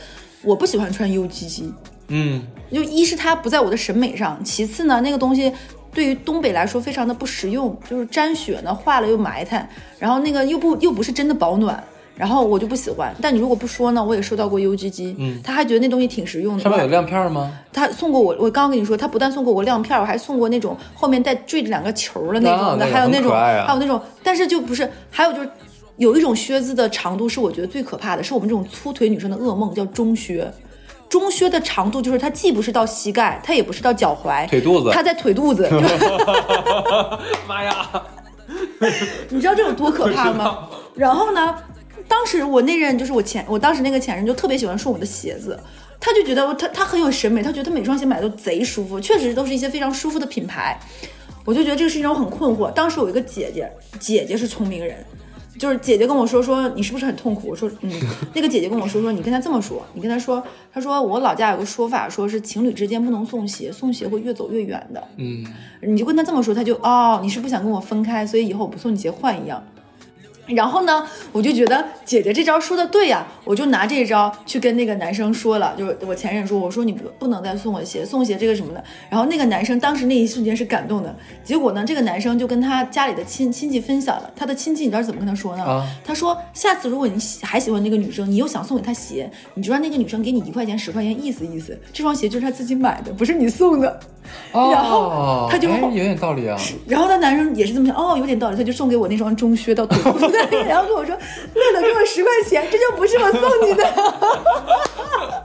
[0.43, 1.71] 我不喜欢穿 UGG，
[2.09, 5.51] 嗯，就一是它不在我的审美上，其次呢，那个东西
[5.93, 11.83] 对于东北来说非常的不实用，就是沾雪呢，化了又埋汰，然后那个又不又不是真的保暖，
[12.21, 13.11] 然后我就不喜欢。
[13.19, 16.61] 但你如果不说呢，我也收到过 UGG，嗯，他还觉得那东西挺实用的。
[16.61, 17.51] 上面有亮片吗？
[17.73, 25.49] 他送过我，我刚刚跟你说，他不但送过我亮片儿，我还送过那种后面带缀着两个球的那种的，啊还有那种，还有那种，但是就不是，还有就是。
[25.97, 30.51] 有一种靴子的长度是我觉得最可怕的，是我们这种粗腿女生的噩梦，叫中靴。
[31.07, 35.69] 中靴的长度就是它既不是到膝盖，它也不是到脚踝，腿肚子它在腿肚子。
[35.69, 35.79] 就
[37.47, 37.87] 妈呀！
[39.29, 40.67] 你知道这有多可怕吗？
[40.95, 41.55] 然后呢，
[42.11, 45.57] 当时我那任就是我前，我当时那个前任就特别喜欢送我的鞋子，
[45.97, 50.77] 他就觉得我他他很有审美，他觉得他每双鞋买的都贼舒服，确实都是一些非常舒服的品牌。
[51.45, 52.69] 我就觉得这个事情让我很困惑。
[52.73, 54.97] 当时我有一个姐姐，姐姐是聪明人，
[55.57, 57.47] 就是姐姐跟我说说你是不是很痛苦？
[57.47, 57.91] 我说嗯，
[58.35, 60.43] 那个姐姐跟我说说你跟他这么说，你跟他说，
[60.73, 65.01] 他说我老家有个说法，说是情侣之间不能送鞋，送鞋会越走越远的。
[65.15, 65.45] 嗯，
[65.81, 69.63] 你就跟他这么说，他就哦，你是不想跟我分开，所以以后我不送你鞋换一样。
[70.47, 78.83] 然后呢，我就觉得姐姐这招说的对呀、我就拿这招去跟那个男生说了，就是我前任说，我说你不不能再送我鞋，送鞋这个什么的。
[79.09, 85.63] 然后那个男生当时那一瞬间是感动的，结果呢，这个男生就跟他家里的亲亲戚分享了，他的亲戚你知道怎么跟他说呢？
[85.63, 93.99] 啊他说下次如果你喜还喜欢那个女生，你又想送给她鞋，你就让那个女生给你一块钱十块钱意思意思，这双鞋就是她自己买的，不是你送的。
[94.53, 96.57] 然后哦他就哎有点道理啊。
[96.87, 101.15] 然后那男生也是这么想，哦，有点道理，他就送给我那双中靴到腿部的， 然后跟我说，
[101.55, 103.83] 乐乐给我十块钱，这就不是我送你的，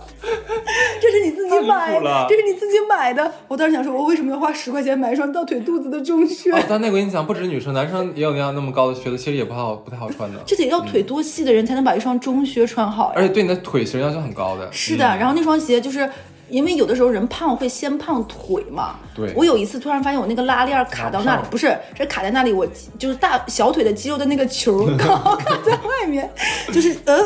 [1.01, 3.33] 这是你自己买的，这是你自己买的。
[3.49, 6.51] 我当时想说，我为什么要花十块钱买一双到腿肚子的中靴？
[6.53, 10.39] 哦，但那个我跟你讲，不止女生，男生也有那样那么高的靴子，其实也不好，不太好穿的。
[10.45, 13.13] 这得要腿多细的人才能把一双中靴穿好呀。
[13.17, 14.69] 而且对你的腿型要求很高的。
[14.73, 16.09] 是的，嗯然后那双鞋就是。
[16.49, 19.33] 因为有的时候人胖会先胖腿嘛，对。
[19.37, 22.67] 我有一次突然发现我那个拉链卡到那里不是，是卡在那里，我
[22.99, 26.31] 就是大小腿的肌肉的那个球刚好卡在外面，
[26.73, 27.19] 就是呃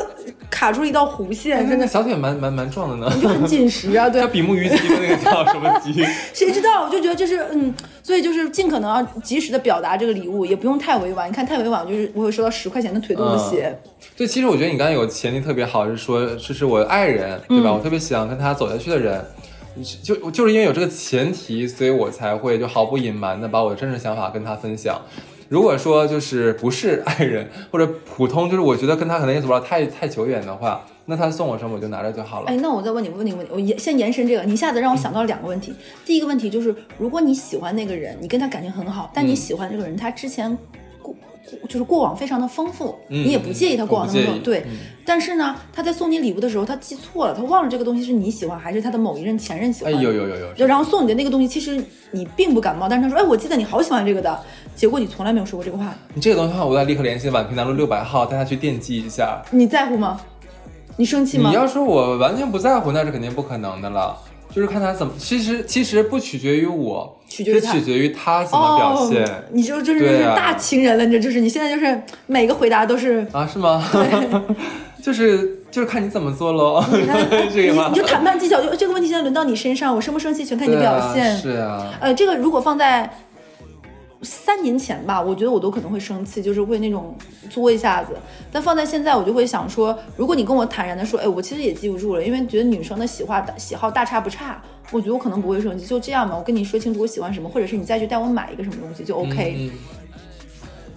[0.49, 1.87] 卡出了一道弧线，哎那个真的。
[1.87, 4.21] 小腿蛮蛮蛮壮的呢，就很紧实啊，对。
[4.23, 5.93] 叫，比目鱼肌的那个叫什么肌？
[6.33, 6.85] 谁知道？
[6.85, 11.29] 我就觉得这是嗯，所以就是尽可能要及时的表达这个礼物，也不用太委婉。
[11.29, 13.77] 你看太委婉，就是我会收到十块钱的腿肚子鞋，
[14.17, 17.73] 对，其实我觉得你刚才有前提特别好，是说这是我的爱人，对吧？
[17.73, 19.25] 我特别想跟他走下去的人。
[20.03, 25.01] 就就是因为有这个前提，所以我才会就毫不隐瞒的把我的真实想法跟他分享。
[25.51, 32.47] 如果说就是不是爱人或者普通，就是我觉得跟他可能也走不了太太久远的话，那他送我什么我就拿着就好了。
[32.47, 35.75] 哎，那我再问你问你个问题，我延先延伸这个，你一下子让我想到了两个问题。
[36.07, 40.57] 第一个问题就是，如果你喜欢那个人，你跟他感情很好，但你嗯喜欢这个人，他之前
[41.69, 44.59] 就是过往非常的丰富，嗯你也不介意他过往的丰富，我不介意对。
[44.67, 50.01] 嗯但是呢，他在送你礼物的时候，他记错了，他忘了这个东西是你喜欢还是他的某一任前任喜哎欢。
[50.01, 51.83] 有有有有，就然后送你的那个东西，其实
[52.13, 54.39] 你并不感冒，但是他说，哎，我记得你好喜欢这个的，
[54.77, 59.43] 结果你从来没有说过这个话，你这个东西的话，我要立刻联系宛平南路六百号，带他去惦记一下。
[59.51, 60.21] 你在乎吗？
[60.97, 61.57] 你生气吗你？
[61.57, 64.17] 要说我完全不在乎，那是肯定不可能的了。
[64.55, 73.27] 就是看他怎么，其实其实不取决于我，取决于他是取决于他怎么表现、哦，你就就是大情人了，你这就是你现在就是每个回答都是。
[73.33, 73.47] 啊？
[73.47, 73.83] 是吗？
[75.03, 77.99] 就是就是看你怎么做喽， 这你个吗你？
[77.99, 81.33] 就谈判技巧，就这个问题现在轮到你身上，我生不生气全看你对表现。
[81.33, 83.09] 啊，是啊，呃，这个如果放在
[84.23, 87.15] 三年前吧，我觉得我都可能会生气，就是会那种
[87.49, 88.15] 作一下子。
[88.53, 95.87] 但放在现在，我就会想说，如果你跟我坦然的说，哎，我其实也记不住了，因为觉得女生的喜好大喜好大差不差，我觉得我可能不会生气。
[95.87, 99.57] 就这样吧，我跟你说清楚我喜欢什么，或者是你再去带我买一个什么东西就 OK。
[99.59, 99.71] 嗯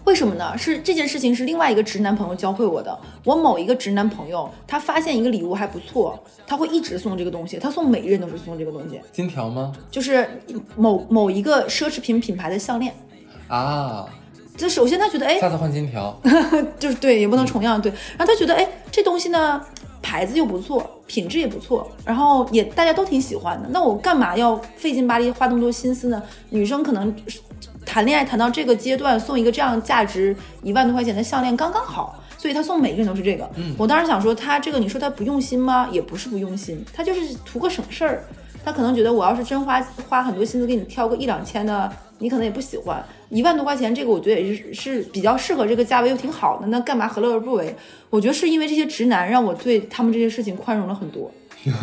[0.06, 0.58] 为什么呢？
[0.58, 3.00] 是这件事情是另外一个直男朋友教会我的。
[3.24, 9.72] 我某一个直男朋友，他发现一个礼物还不错，他会一直送这个东西，他送每一任都是送这个东西，金条吗？
[9.90, 10.28] 就是
[10.76, 12.94] 某某一个奢侈品品牌的项链。
[13.48, 14.06] 啊，
[14.56, 16.18] 这首先他觉得，哎，下次换金条。
[16.80, 17.92] 就是对，也不能重样对。
[18.18, 19.62] 然后他觉得，哎，这东西呢，
[20.02, 23.68] 牌子又不错，品质也不错，然后也大家都挺喜欢的。
[23.72, 26.22] 那我干嘛要费劲巴力花那么多心思呢？
[26.50, 27.14] 女生可能
[27.86, 32.20] 谈恋爱谈到这个阶段，送一个这样价值一万多块钱的项链刚刚好。
[32.38, 33.50] 所以他送每个人都是这个。
[33.56, 35.88] 嗯，我当时想说，他这个你说他不用心吗？
[35.90, 38.26] 也不是不用心，他就是图个省事儿。
[38.66, 41.90] 他可能觉得我要是真花花很多心思给你挑个一两千的，
[42.20, 43.02] 你可能也不喜欢。
[43.34, 47.76] 一万多块钱这个，我觉得也是是比较适合这个价位又挺好的，那干嘛何乐而不为？
[48.10, 51.32] 我觉得是因为这些直男让我对他们这些事情宽容了很多。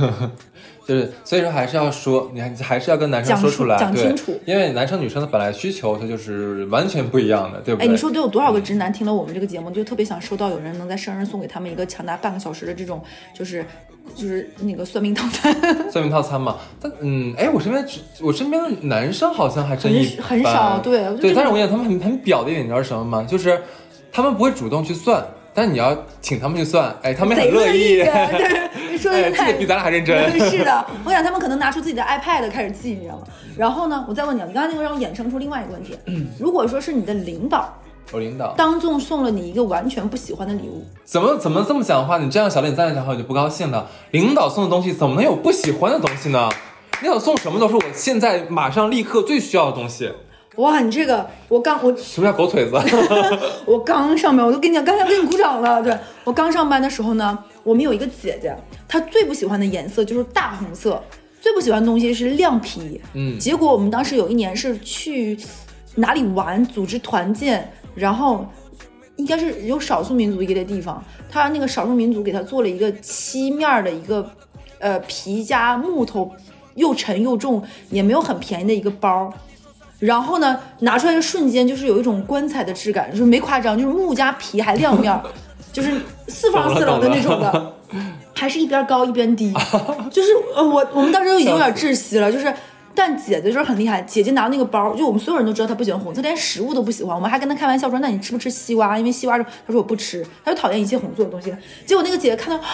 [0.86, 7.86] 就是，所以说还是要说，你还还是要跟男生说出来，讲清楚，因为男生女生的本来需求它就是完全不一样的，对不对？
[7.86, 13.00] 哎，你说得有多少个直男听了我们这个节目，就特别想收到有人能在生日送给他们一个长达半个小时的这种，
[13.32, 13.64] 就是
[14.16, 15.54] 就是那个算命套餐，
[15.92, 16.56] 算命套餐嘛？
[16.80, 17.86] 但嗯，哎，我身边
[18.20, 23.24] 我身边的男生好像还真很少，对对，但是我跟你讲，他们很很表的一点，你知道是什么吗？
[23.28, 23.60] 就是
[24.10, 25.24] 他们不会主动去算。
[25.52, 27.96] 但你要请他们去算，哎，他们很乐意。
[27.96, 30.30] 对，你说的太比咱俩还认真。
[30.48, 33.22] 是的，我想他们可能拿出自己的 iPad 开始记，你知道吗？
[33.56, 35.98] 然后呢，我再问你，你刚刚那个让我衍生出另外一个问题。
[36.38, 37.74] 如果说是你的领导，
[38.12, 42.18] 我领导当众送了你一个完全不喜欢的礼物，怎么怎么这么讲话？
[42.18, 43.88] 你这样小脸赞讲话我就不高兴了。
[44.12, 46.48] 领导送的东西怎么能有不喜欢的东西呢？
[47.02, 50.12] 领导送什么都是我现在马上立刻最需要的东西。
[50.56, 52.76] 哇，你这个我刚我什么叫狗腿子？
[53.64, 55.80] 我刚上班，我都跟你讲，刚才给你鼓掌了。
[55.80, 58.54] 对我刚上班的时候呢，我们有一个姐姐，
[58.88, 61.00] 她最不喜欢的颜色就是大红色，
[61.40, 63.00] 最不喜欢的东西是亮皮。
[63.14, 65.38] 嗯，结果我们当时有一年是去
[65.94, 68.44] 哪里玩，组织团建，然后
[69.16, 74.28] 应该是有少数民族一类地方，他那个少数民族给他做了一个漆面的一个
[74.80, 76.32] 呃皮加木头，
[76.74, 79.32] 又沉又重，也没有很便宜的一个包。
[80.00, 85.20] 然后呢，拿出来的瞬间就是有一种棺材的质感，就是没夸张，就是木加皮还亮面，
[85.72, 85.92] 就是
[86.26, 87.74] 四方四棱的那种的，
[88.34, 89.52] 还是一边高一边低，
[90.10, 92.50] 就是呃我我们当时都已经有点窒息了，就是，
[92.94, 98.98] 但姐姐就是很厉害，姐姐拿那个包，就我们所有人都知道她不喜欢红色，连食物都不喜欢，我们还跟她开玩笑说，那你吃不吃西瓜？
[98.98, 101.54] 因为西瓜，她说我不吃，她就讨厌一切红色的东西。
[101.84, 102.64] 结果那个姐姐看到啊。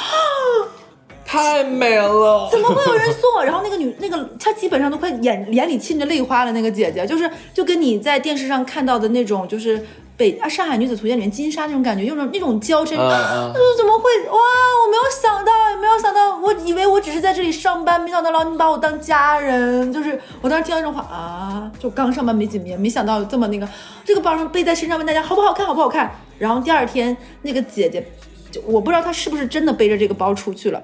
[1.26, 2.48] 太美了！
[2.52, 3.44] 怎么会有人送？
[3.44, 6.52] 然后那个女，那个她基本上都快眼眼里沁着泪花了。
[6.52, 9.84] 那个姐姐就是就跟你在电视上看到的那种，就是
[10.16, 12.90] 北啊《上海女子图鉴》里面金莎那种感觉，有种那种娇嗔。
[12.90, 14.38] 就嗯怎么会哇？
[14.38, 19.92] 我没有想到，没有想到，我以为我只是在这里上班，没想到老你把我当家人。
[19.92, 23.68] 就是我当时听到这种话啊，就刚上班没几年，没想到这么那个。
[24.04, 26.10] 这个包上背在身上，问大家好不好看，好不好看？
[26.38, 28.06] 然后第二天那个姐姐，
[28.52, 30.82] 就我不知道她是不是真的背着这个包出去了。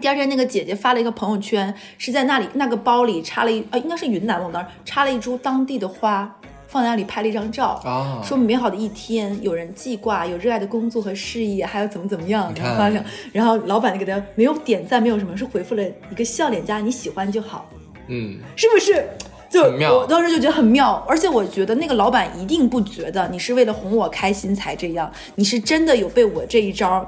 [0.00, 6.32] 第二天，那个姐姐发了一个朋友圈，是在那里那个包里插了一呃，应该是云南，我当时插了一株当地的花，
[6.68, 17.68] 放在那里拍了一张照，啊，说美好的一天，有人记挂，有热爱的工作和事业，还有怎么怎么样，然后发上，然后老板就给他没有点赞，没有什么，是回复了一个笑脸加你喜欢就好，
[18.08, 19.04] 嗯，是不是？
[19.50, 27.04] 就我当时就觉得很妙，而且我觉得那个老板一定不觉得你是为了哄我开心才这样，你是真的有被我这一招。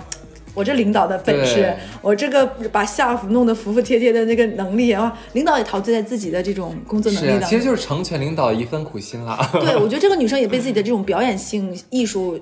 [0.54, 1.72] 我这领导的本事，
[2.02, 9.38] 我这个把下属弄得服服帖帖的那个能力啊，领导也陶醉在自己的这种工作能力当中，其实就是成全领导一份苦心啦。
[9.60, 12.38] 对，我觉得这个女生也被自己的这种表演性艺术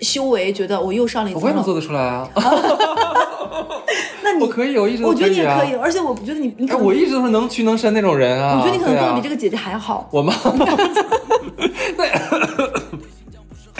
[0.00, 1.42] 修为，觉得我又上了一层。
[1.42, 2.28] 我也能做得出来啊。
[4.24, 8.58] 那你我可以，我一直我觉得你也可以，而且我觉得你你可能我一直都是能屈能伸那种人啊。
[8.58, 10.08] 我觉得你可能做的比这个姐姐还好。
[10.12, 10.34] 我吗？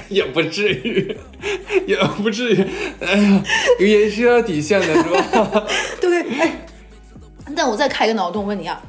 [0.08, 1.16] 也不至于，
[1.86, 2.66] 也不至于，
[3.00, 3.42] 哎呀，
[3.78, 5.66] 也是有底线的，是吧？
[6.00, 6.66] 对，哎，
[7.56, 8.80] 但我再开个脑洞问你啊，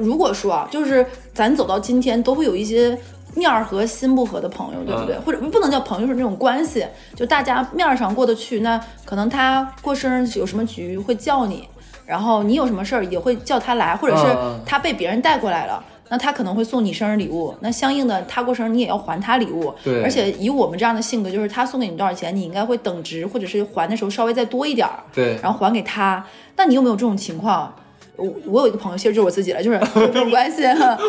[0.00, 2.98] 如果说啊，就是咱走到今天，都会有一些
[3.34, 5.18] 面儿和心不合的朋友，对不对？
[5.18, 6.86] 或者不能叫朋友，是那种关系，
[7.16, 11.68] 就大家面上过得去，那可能他过生日有什么局会叫你，
[12.06, 14.24] 然后你有什么事儿也会叫他来，或者是
[14.64, 15.82] 他被别人带过来了。
[16.10, 19.74] 那他可能会送你生日礼物，那相应的他过生日你也要还他礼物。
[19.82, 25.00] 对，而且以我们这样的性格，就是他送给你多少钱，你应该会等值，或者是还的时候稍微再多一点儿。
[25.12, 26.24] 对，然后还给他。
[26.56, 27.74] 那你有没有这种情况？
[28.16, 30.62] 我我有一个朋友，其实就是我自己了，就是 这种关系。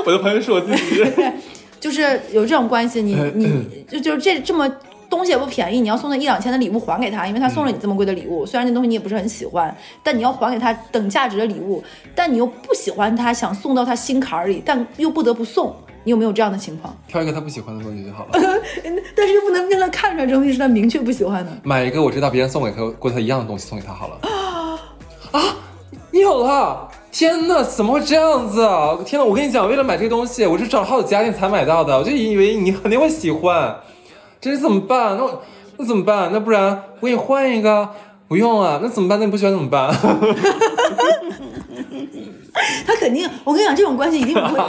[0.06, 1.06] 我的朋友是我自己。
[1.80, 4.68] 就是有这种关系，你你 就就是这这么。
[5.10, 8.45] 东西也不便宜，你要送他一两千的礼物还给他，因为他送了你这么贵的礼物。
[8.45, 11.84] 虽然那东西你也不是很喜欢，但你要还给他等价值的礼物，
[12.14, 15.76] 但你又不喜欢他，想送到他心坎里，但又不得不送。
[16.03, 16.95] 你有没有这样的情况？
[17.08, 18.32] 挑一个他不喜欢的东西就好了。
[19.16, 21.51] 但是又不能让他看出来这东西是他明确不喜欢的。
[21.64, 24.20] 买一个我知道别人送给他过他一样的东西送给他好了。
[25.32, 25.56] 啊，
[26.12, 26.88] 你有了。
[27.12, 28.95] 天呐，怎么会这样子啊？
[29.06, 33.74] 天呐，我跟你讲，为了买这个东西，我是找了好几家店才买到的，我就以为你肯定会喜欢，
[34.46, 35.18] 这是怎么办？
[35.18, 35.41] 那我
[35.78, 36.30] 那怎么办？
[36.32, 37.89] 那不然我给你换一个？
[38.28, 39.18] 不用啊，那怎么办？
[39.20, 39.91] 那你不喜欢怎么办？
[42.86, 44.60] 他肯定，我跟你讲，这种关系一定不会。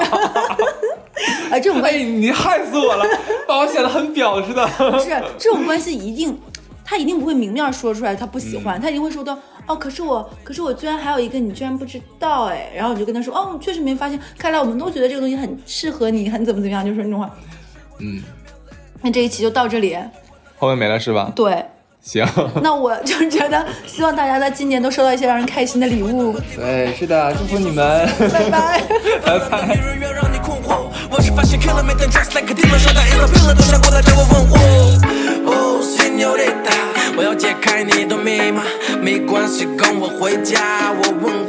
[1.50, 3.04] 哎，这种关哎，系你害死我了，
[3.46, 4.66] 把我显得很婊似的。
[4.90, 6.38] 不 是这种关系一定，
[6.82, 17.30] 他一定不会明面说出来他不喜欢，他一定会说到哦，可是我，可是我居然还有一个你居然不知道哎，然后你就跟他说哦，确实没发现，看来我们都觉得这个东西很适合你，很怎么怎么样，就说那种话。
[18.00, 18.22] 嗯，
[19.02, 19.96] 那这一期就到这里，
[20.58, 21.30] 后面没了是吧？
[21.34, 21.64] 对。
[22.02, 22.24] 行，
[22.62, 26.38] 那我就觉得，希望大家在今年都收到一些让人开心的礼物。
[26.54, 28.80] 对，是的，祝福你们，拜拜。
[29.26, 29.66] 拜拜。
[29.66, 30.86] 没人愿让你困惑。
[31.10, 34.56] 我是发现 killer 每天 just like a demon，说他 is a pillar 都想过来对我问候。
[35.50, 38.62] 哦，señorita，我要解开你的密码，
[39.02, 40.92] 没关系，跟我回家。
[40.92, 41.44] 我问